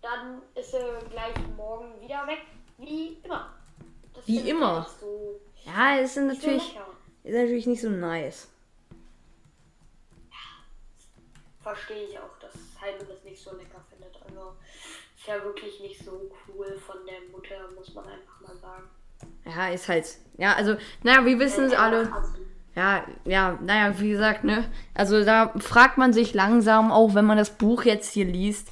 dann 0.00 0.42
ist 0.54 0.74
er 0.74 0.98
gleich 1.10 1.34
morgen 1.56 2.00
wieder 2.00 2.26
weg, 2.26 2.42
wie 2.78 3.18
immer. 3.24 3.54
Das 4.14 4.26
Wie 4.26 4.40
er 4.40 4.46
immer? 4.48 4.88
So, 5.00 5.40
ja, 5.64 5.96
ist 5.96 6.16
nicht 6.16 6.40
so 6.40 6.48
natürlich, 6.48 6.78
ist 7.24 7.34
natürlich 7.34 7.66
nicht 7.66 7.80
so 7.80 7.90
nice. 7.90 8.48
verstehe 11.68 12.04
ich 12.08 12.18
auch, 12.18 12.38
dass 12.40 12.52
Simon 12.52 13.06
das 13.08 13.24
nicht 13.24 13.42
so 13.42 13.54
lecker 13.56 13.84
findet. 13.90 14.14
Also 14.22 14.54
ist 15.16 15.26
ja 15.26 15.42
wirklich 15.44 15.80
nicht 15.80 16.02
so 16.04 16.30
cool 16.48 16.78
von 16.78 16.96
der 17.06 17.20
Mutter, 17.30 17.70
muss 17.74 17.94
man 17.94 18.06
einfach 18.06 18.40
mal 18.40 18.56
sagen. 18.56 18.88
Ja, 19.44 19.68
ist 19.68 19.88
halt. 19.88 20.18
Ja, 20.36 20.54
also, 20.54 20.76
naja, 21.02 21.24
wir 21.24 21.38
wissen 21.38 21.64
es 21.64 21.72
alle. 21.72 22.10
Ja, 22.78 23.04
ja, 23.24 23.58
naja, 23.60 23.98
wie 23.98 24.10
gesagt, 24.10 24.44
ne? 24.44 24.64
Also 24.94 25.24
da 25.24 25.52
fragt 25.58 25.98
man 25.98 26.12
sich 26.12 26.32
langsam, 26.32 26.92
auch 26.92 27.12
wenn 27.16 27.24
man 27.24 27.36
das 27.36 27.50
Buch 27.50 27.82
jetzt 27.82 28.12
hier 28.12 28.24
liest, 28.24 28.68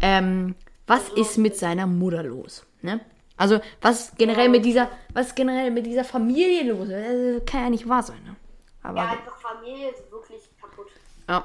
ähm, 0.00 0.54
was 0.86 1.08
ist 1.08 1.36
mit 1.36 1.56
seiner 1.56 1.88
Mutter 1.88 2.22
los? 2.22 2.64
Ne? 2.80 3.00
Also, 3.36 3.58
was 3.80 4.12
generell 4.16 4.50
mit 4.50 4.64
dieser, 4.64 4.88
was 5.14 5.34
generell 5.34 5.72
mit 5.72 5.84
dieser 5.84 6.04
Familie 6.04 6.72
los 6.72 6.90
ist, 6.90 6.92
äh, 6.92 7.40
kann 7.44 7.62
ja 7.62 7.70
nicht 7.70 7.88
wahr 7.88 8.04
sein. 8.04 8.22
Ne? 8.24 8.36
Aber 8.84 8.98
Ja, 8.98 9.10
einfach 9.10 9.36
Familie 9.36 9.90
ist 9.90 10.08
wirklich 10.12 10.42
kaputt. 10.60 10.86
ja. 11.28 11.44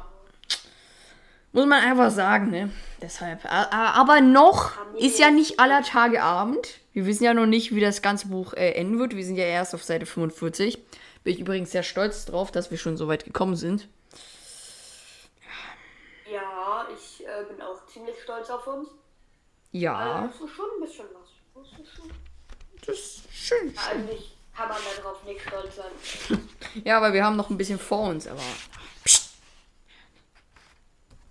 Muss 1.53 1.65
man 1.65 1.81
einfach 1.81 2.11
sagen, 2.11 2.51
ne? 2.51 2.69
Deshalb. 3.01 3.39
Aber 3.49 4.21
noch 4.21 4.73
ist 4.97 5.17
ja 5.17 5.31
nicht 5.31 5.59
aller 5.59 5.81
Tage 5.81 6.21
Abend. 6.21 6.81
Wir 6.93 7.07
wissen 7.07 7.23
ja 7.23 7.33
noch 7.33 7.45
nicht, 7.45 7.73
wie 7.73 7.79
das 7.79 8.01
ganze 8.03 8.27
Buch 8.27 8.53
äh, 8.53 8.73
enden 8.73 8.99
wird. 8.99 9.15
Wir 9.15 9.23
sind 9.25 9.37
ja 9.37 9.45
erst 9.45 9.73
auf 9.73 9.81
Seite 9.81 10.05
45. 10.05 10.77
Bin 11.25 11.33
ich 11.33 11.39
übrigens 11.39 11.71
sehr 11.71 11.81
stolz 11.81 12.25
drauf, 12.25 12.51
dass 12.51 12.69
wir 12.69 12.77
schon 12.77 12.97
so 12.97 13.07
weit 13.07 13.25
gekommen 13.25 13.55
sind. 13.55 13.87
Ja, 16.31 16.87
ich 16.93 17.25
äh, 17.25 17.43
bin 17.49 17.59
auch 17.63 17.83
ziemlich 17.87 18.15
stolz 18.21 18.47
auf 18.51 18.67
uns. 18.67 18.89
Ja, 19.71 20.27
Das 20.27 20.39
ist 20.39 20.55
schon 20.55 20.69
ein 20.77 20.81
bisschen 20.81 21.05
was. 21.15 21.29
Das 21.55 21.79
ist 21.79 21.95
schon, 21.95 22.11
das 22.85 22.95
ist 22.95 23.33
schön. 23.33 23.75
eigentlich 23.75 24.37
kann 24.55 24.69
man 24.69 24.77
darauf 24.97 25.23
nicht 25.23 25.41
stolz 25.41 25.75
sein. 25.75 26.39
Ja, 26.83 26.97
aber 26.97 27.11
wir 27.11 27.25
haben 27.25 27.37
noch 27.37 27.49
ein 27.49 27.57
bisschen 27.57 27.79
vor 27.79 28.09
uns, 28.09 28.27
aber. 28.27 28.41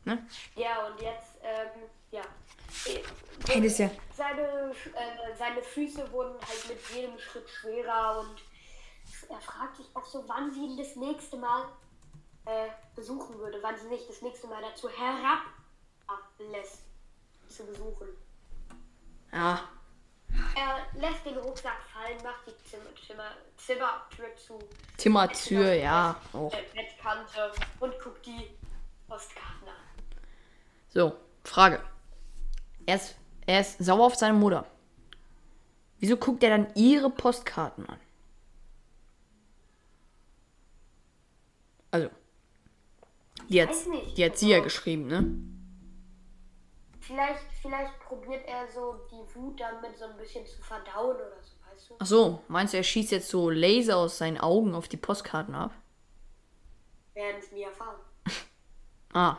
Ne? 0.07 0.27
Ja, 0.57 0.87
und 0.89 1.01
jetzt, 1.01 1.37
ähm, 1.43 1.83
ja. 2.11 2.23
Hey, 3.47 3.63
das 3.63 3.79
ja. 3.79 3.91
Seine, 4.17 4.73
äh, 4.73 5.37
seine 5.39 5.63
Füße 5.63 6.11
wurden 6.11 6.35
halt 6.41 6.69
mit 6.69 6.81
jedem 6.97 7.17
Schritt 7.19 7.49
schwerer 7.49 8.21
und 8.21 8.43
er 9.31 9.41
fragt 9.41 9.77
sich 9.77 9.87
auch 9.95 10.05
so, 10.05 10.25
wann 10.27 10.51
sie 10.53 10.65
ihn 10.65 10.77
das 10.77 10.97
nächste 10.97 11.37
Mal 11.37 11.65
äh, 12.47 12.69
besuchen 12.95 13.39
würde, 13.39 13.59
wann 13.63 13.77
sie 13.77 13.89
sich 13.89 14.07
das 14.07 14.23
nächste 14.23 14.47
Mal 14.47 14.63
dazu 14.63 14.89
herablässt, 14.89 16.83
zu 17.49 17.65
besuchen. 17.67 18.09
Ja, 19.33 19.61
Er 20.57 20.87
lässt 21.01 21.25
den 21.27 21.37
Rucksack 21.39 21.79
fallen, 21.93 22.23
macht 22.23 22.47
die 22.47 22.57
Zimmer, 22.71 22.85
Zimmer, 23.07 23.31
Zimmertür 23.57 24.37
zu, 24.37 24.59
Zimmertür, 24.97 25.73
ja. 25.75 26.17
Auch. 26.33 26.53
äh, 26.53 26.63
Bettkante 26.75 27.53
und 27.81 27.99
guckt 28.01 28.25
die 28.27 28.51
Postkarten 29.09 29.69
an. 29.69 29.75
So, 30.89 31.17
Frage. 31.45 31.83
Er 32.87 32.97
ist, 32.97 33.17
er 33.47 33.61
ist 33.61 33.79
sauer 33.85 34.07
auf 34.07 34.15
seine 34.15 34.35
Mutter. 34.35 34.65
Wieso 35.99 36.17
guckt 36.17 36.43
er 36.43 36.51
dann 36.51 36.73
ihre 36.75 37.11
Postkarten 37.11 37.89
an? 37.89 37.99
Also. 41.95 42.11
Die 43.49 43.63
hat, 43.63 43.69
die 44.17 44.25
hat 44.25 44.37
sie 44.37 44.49
ja 44.49 44.59
geschrieben, 44.59 45.07
ne? 45.07 45.33
Vielleicht, 46.99 47.45
vielleicht 47.63 48.01
probiert 48.01 48.45
er 48.49 48.67
so 48.69 48.97
die 49.13 49.37
Wut 49.37 49.61
damit 49.61 49.97
so 49.97 50.07
ein 50.07 50.17
bisschen 50.17 50.45
zu 50.45 50.61
verdauen 50.61 51.15
oder 51.15 51.41
so, 51.41 51.53
weißt 51.71 51.91
du? 51.91 51.95
Ach 52.01 52.07
so, 52.07 52.43
meinst 52.49 52.73
du, 52.73 52.79
er 52.79 52.83
schießt 52.83 53.13
jetzt 53.13 53.29
so 53.29 53.49
Laser 53.49 53.99
aus 53.99 54.19
seinen 54.19 54.39
Augen 54.39 54.75
auf 54.75 54.89
die 54.89 54.97
Postkarten 54.97 55.55
ab? 55.55 55.73
Werden 57.13 57.37
es 57.39 57.53
nie 57.53 57.63
erfahren. 57.63 58.01
Ah. 59.17 59.37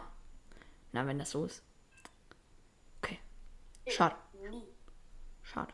Na, 0.93 1.05
wenn 1.05 1.19
das 1.19 1.31
so 1.31 1.43
ist. 1.43 1.61
Okay. 3.03 3.19
Schade. 3.85 4.15
Nie. 4.49 4.63
Schade. 5.43 5.73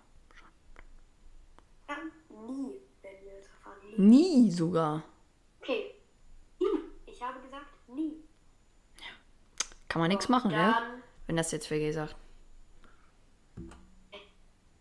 Ja, 1.87 1.97
nie 2.29 2.81
werden 3.03 3.19
wir 3.23 3.37
es 3.37 3.45
erfahren. 3.45 3.77
Nie. 3.97 4.47
Nie 4.47 4.51
sogar. 4.51 5.03
Okay. 5.61 5.90
Ich 7.21 7.27
habe 7.27 7.39
gesagt, 7.39 7.67
nie. 7.87 8.15
Kann 9.87 10.01
man 10.01 10.09
nichts 10.09 10.27
machen, 10.27 10.49
ne? 10.49 11.03
Wenn 11.27 11.35
das 11.37 11.51
jetzt 11.51 11.69
wer 11.69 11.77
gesagt. 11.77 12.15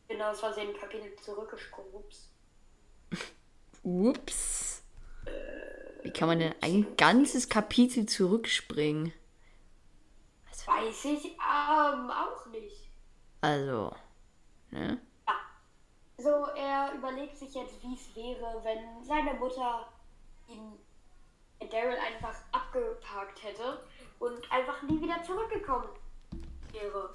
bin 0.09 0.23
aus 0.23 0.41
Versehen 0.41 0.71
ein 0.71 0.81
Kapitel 0.81 1.15
zurückgesprungen. 1.17 1.93
Ups. 1.93 2.31
Ups. 3.83 4.83
Wie 6.03 6.11
kann 6.15 6.29
man 6.29 6.39
denn 6.39 6.55
ein 6.63 6.97
ganzes 6.97 7.47
Kapitel 7.51 8.07
zurückspringen? 8.07 9.13
Weiß 10.65 11.05
ich 11.05 11.27
ähm, 11.27 12.11
auch 12.11 12.47
nicht. 12.47 12.89
Also, 13.43 13.95
ne? 14.71 14.99
Ja. 15.29 15.37
So, 16.17 16.47
er 16.57 16.95
überlegt 16.95 17.37
sich 17.37 17.53
jetzt, 17.53 17.83
wie 17.83 17.95
es 17.95 18.17
wäre, 18.17 18.65
wenn 18.65 19.05
seine 19.05 19.35
Mutter 19.35 19.93
ihn 20.49 20.79
Daryl 21.69 21.99
einfach 21.99 22.35
abgeparkt 22.53 23.43
hätte 23.43 23.81
und 24.19 24.51
einfach 24.51 24.83
nie 24.83 25.01
wieder 25.01 25.23
zurückgekommen 25.23 25.89
wäre. 26.73 27.15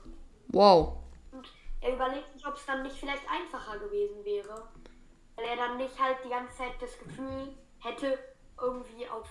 Wow. 0.49 0.97
Und 1.31 1.47
er 1.81 1.93
überlegt 1.93 2.34
sich, 2.34 2.45
ob 2.45 2.55
es 2.55 2.65
dann 2.65 2.84
nicht 2.84 2.95
vielleicht 2.95 3.23
einfacher 3.29 3.79
gewesen 3.79 4.23
wäre. 4.23 4.67
Weil 5.36 5.45
er 5.45 5.55
dann 5.55 5.77
nicht 5.77 5.99
halt 5.99 6.17
die 6.23 6.29
ganze 6.29 6.55
Zeit 6.55 6.73
das 6.79 6.97
Gefühl 6.97 7.53
hätte, 7.79 8.17
irgendwie 8.60 9.08
auf 9.10 9.29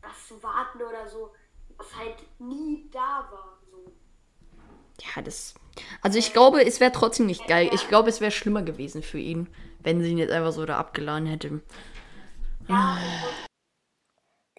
was 0.00 0.28
zu 0.28 0.42
warten 0.42 0.80
oder 0.82 1.08
so, 1.08 1.32
was 1.76 1.96
halt 1.96 2.16
nie 2.38 2.88
da 2.92 3.28
war. 3.30 3.58
So. 3.70 3.92
Ja, 5.00 5.22
das. 5.22 5.54
Also 6.02 6.18
ich 6.18 6.32
glaube, 6.32 6.64
es 6.64 6.80
wäre 6.80 6.92
trotzdem 6.92 7.26
nicht 7.26 7.46
geil. 7.46 7.70
Ich 7.72 7.88
glaube, 7.88 8.08
es 8.08 8.20
wäre 8.20 8.30
schlimmer 8.30 8.62
gewesen 8.62 9.02
für 9.02 9.18
ihn, 9.18 9.48
wenn 9.80 10.00
sie 10.00 10.10
ihn 10.10 10.18
jetzt 10.18 10.32
einfach 10.32 10.52
so 10.52 10.64
da 10.64 10.78
abgeladen 10.78 11.26
hätte. 11.26 11.60
Ja, 12.68 12.98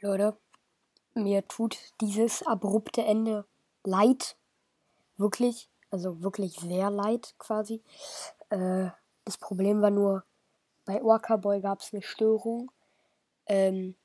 Leute, 0.04 0.36
mir 1.14 1.48
tut 1.48 1.78
dieses 2.02 2.42
abrupte 2.48 3.04
Ende 3.04 3.46
leid. 3.84 4.36
Wirklich, 5.18 5.70
also 5.92 6.24
wirklich 6.24 6.54
sehr 6.60 6.90
leid 6.90 7.36
quasi. 7.38 7.84
Äh, 8.50 8.90
das 9.26 9.38
Problem 9.38 9.84
war 9.84 9.92
nur, 9.92 10.24
bei 10.86 11.04
Orca 11.04 11.36
Boy 11.38 11.62
gab 11.62 11.82
es 11.82 11.94
eine 11.94 12.02
Störung. 12.02 12.72
Ähm, 13.46 13.96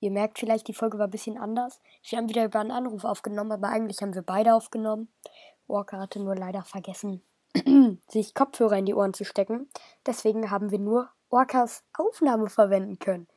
ihr 0.00 0.10
merkt 0.10 0.38
vielleicht, 0.38 0.66
die 0.66 0.72
Folge 0.72 0.98
war 0.98 1.08
ein 1.08 1.10
bisschen 1.10 1.36
anders. 1.36 1.82
Wir 2.08 2.16
haben 2.16 2.30
wieder 2.30 2.46
über 2.46 2.60
einen 2.60 2.70
Anruf 2.70 3.04
aufgenommen, 3.04 3.52
aber 3.52 3.68
eigentlich 3.68 4.00
haben 4.00 4.14
wir 4.14 4.22
beide 4.22 4.54
aufgenommen. 4.54 5.12
Orca 5.68 5.98
hatte 5.98 6.20
nur 6.20 6.36
leider 6.36 6.62
vergessen, 6.62 7.22
sich 8.08 8.32
Kopfhörer 8.32 8.78
in 8.78 8.86
die 8.86 8.94
Ohren 8.94 9.12
zu 9.12 9.26
stecken. 9.26 9.68
Deswegen 10.06 10.50
haben 10.50 10.70
wir 10.70 10.78
nur 10.78 11.10
Orcas 11.28 11.84
Aufnahme 11.92 12.48
verwenden 12.48 12.98
können. 12.98 13.28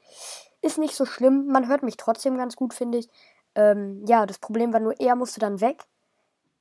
Ist 0.61 0.77
nicht 0.77 0.95
so 0.95 1.05
schlimm, 1.05 1.47
man 1.47 1.67
hört 1.67 1.83
mich 1.83 1.97
trotzdem 1.97 2.37
ganz 2.37 2.55
gut, 2.55 2.73
finde 2.73 2.97
ich. 2.97 3.09
Ähm, 3.55 4.03
ja, 4.05 4.25
das 4.25 4.39
Problem 4.39 4.73
war 4.73 4.79
nur, 4.79 4.99
er 4.99 5.15
musste 5.15 5.39
dann 5.39 5.61
weg. 5.61 5.85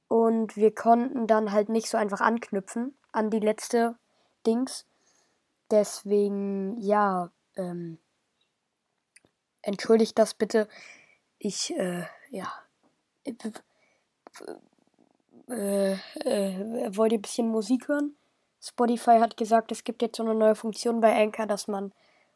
Und 0.08 0.56
wir 0.56 0.74
konnten 0.74 1.26
dann 1.26 1.52
halt 1.52 1.68
nicht 1.68 1.88
so 1.88 1.98
einfach 1.98 2.20
anknüpfen 2.20 2.96
an 3.12 3.30
die 3.30 3.40
letzte 3.40 3.96
Dings. 4.46 4.86
Deswegen, 5.70 6.78
ja, 6.78 7.30
ähm, 7.56 7.98
entschuldigt 9.62 10.18
das 10.18 10.34
bitte. 10.34 10.68
Ich, 11.38 11.76
äh, 11.76 12.04
ja. 12.30 12.52
Äh, 15.48 15.92
äh, 15.92 16.96
wollt 16.96 17.12
ihr 17.12 17.18
ein 17.18 17.22
bisschen 17.22 17.48
Musik 17.48 17.88
hören? 17.88 18.16
Spotify 18.60 19.18
hat 19.18 19.36
gesagt, 19.36 19.72
es 19.72 19.84
gibt 19.84 20.02
jetzt 20.02 20.16
so 20.16 20.22
eine 20.22 20.34
neue 20.34 20.54
Funktion 20.54 21.00
bei 21.00 21.14
Anchor, 21.14 21.46
dass 21.46 21.68
man 21.68 21.92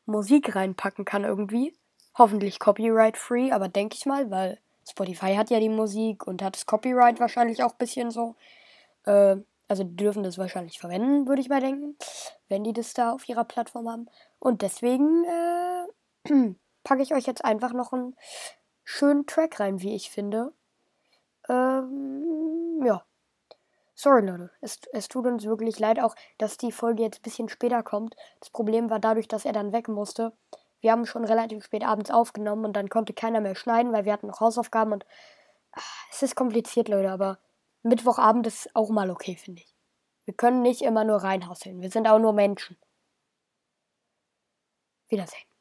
Musik 0.06 0.54
reinpacken 0.54 1.04
kann 1.04 1.24
irgendwie. 1.24 1.74
Hoffentlich 2.16 2.58
copyright-free, 2.58 3.52
aber 3.52 3.68
denke 3.68 3.96
ich 3.96 4.06
mal, 4.06 4.30
weil 4.30 4.58
Spotify 4.88 5.34
hat 5.34 5.50
ja 5.50 5.60
die 5.60 5.68
Musik 5.68 6.26
und 6.26 6.42
hat 6.42 6.56
das 6.56 6.66
Copyright 6.66 7.20
wahrscheinlich 7.20 7.62
auch 7.62 7.72
ein 7.72 7.78
bisschen 7.78 8.10
so. 8.10 8.34
Äh, 9.04 9.36
also 9.68 9.84
die 9.84 9.96
dürfen 9.96 10.22
das 10.22 10.36
wahrscheinlich 10.36 10.78
verwenden, 10.78 11.26
würde 11.26 11.40
ich 11.40 11.48
mal 11.48 11.60
denken, 11.60 11.96
wenn 12.48 12.64
die 12.64 12.74
das 12.74 12.92
da 12.92 13.12
auf 13.12 13.28
ihrer 13.28 13.44
Plattform 13.44 13.88
haben. 13.88 14.06
Und 14.38 14.60
deswegen 14.62 15.24
äh, 15.24 16.54
packe 16.84 17.02
ich 17.02 17.14
euch 17.14 17.26
jetzt 17.26 17.44
einfach 17.44 17.72
noch 17.72 17.92
einen 17.92 18.14
schönen 18.84 19.26
Track 19.26 19.60
rein, 19.60 19.80
wie 19.80 19.94
ich 19.94 20.10
finde. 20.10 20.52
Ähm, 21.48 22.82
ja. 22.84 23.04
Sorry, 24.02 24.26
Leute. 24.26 24.50
Es, 24.60 24.80
es 24.92 25.06
tut 25.06 25.26
uns 25.26 25.44
wirklich 25.44 25.78
leid, 25.78 26.00
auch 26.00 26.16
dass 26.36 26.56
die 26.56 26.72
Folge 26.72 27.04
jetzt 27.04 27.20
ein 27.20 27.22
bisschen 27.22 27.48
später 27.48 27.84
kommt. 27.84 28.16
Das 28.40 28.50
Problem 28.50 28.90
war 28.90 28.98
dadurch, 28.98 29.28
dass 29.28 29.44
er 29.44 29.52
dann 29.52 29.72
weg 29.72 29.86
musste. 29.86 30.32
Wir 30.80 30.90
haben 30.90 31.06
schon 31.06 31.24
relativ 31.24 31.62
spät 31.62 31.84
abends 31.84 32.10
aufgenommen 32.10 32.64
und 32.64 32.72
dann 32.72 32.88
konnte 32.88 33.12
keiner 33.12 33.40
mehr 33.40 33.54
schneiden, 33.54 33.92
weil 33.92 34.04
wir 34.04 34.12
hatten 34.12 34.26
noch 34.26 34.40
Hausaufgaben 34.40 34.92
und 34.92 35.06
ah, 35.70 35.80
es 36.10 36.20
ist 36.20 36.34
kompliziert, 36.34 36.88
Leute, 36.88 37.12
aber 37.12 37.38
Mittwochabend 37.84 38.44
ist 38.48 38.74
auch 38.74 38.90
mal 38.90 39.08
okay, 39.08 39.36
finde 39.36 39.62
ich. 39.62 39.72
Wir 40.24 40.34
können 40.34 40.62
nicht 40.62 40.82
immer 40.82 41.04
nur 41.04 41.18
reinhasseln. 41.18 41.80
Wir 41.80 41.90
sind 41.90 42.08
auch 42.08 42.18
nur 42.18 42.32
Menschen. 42.32 42.76
Wiedersehen. 45.06 45.51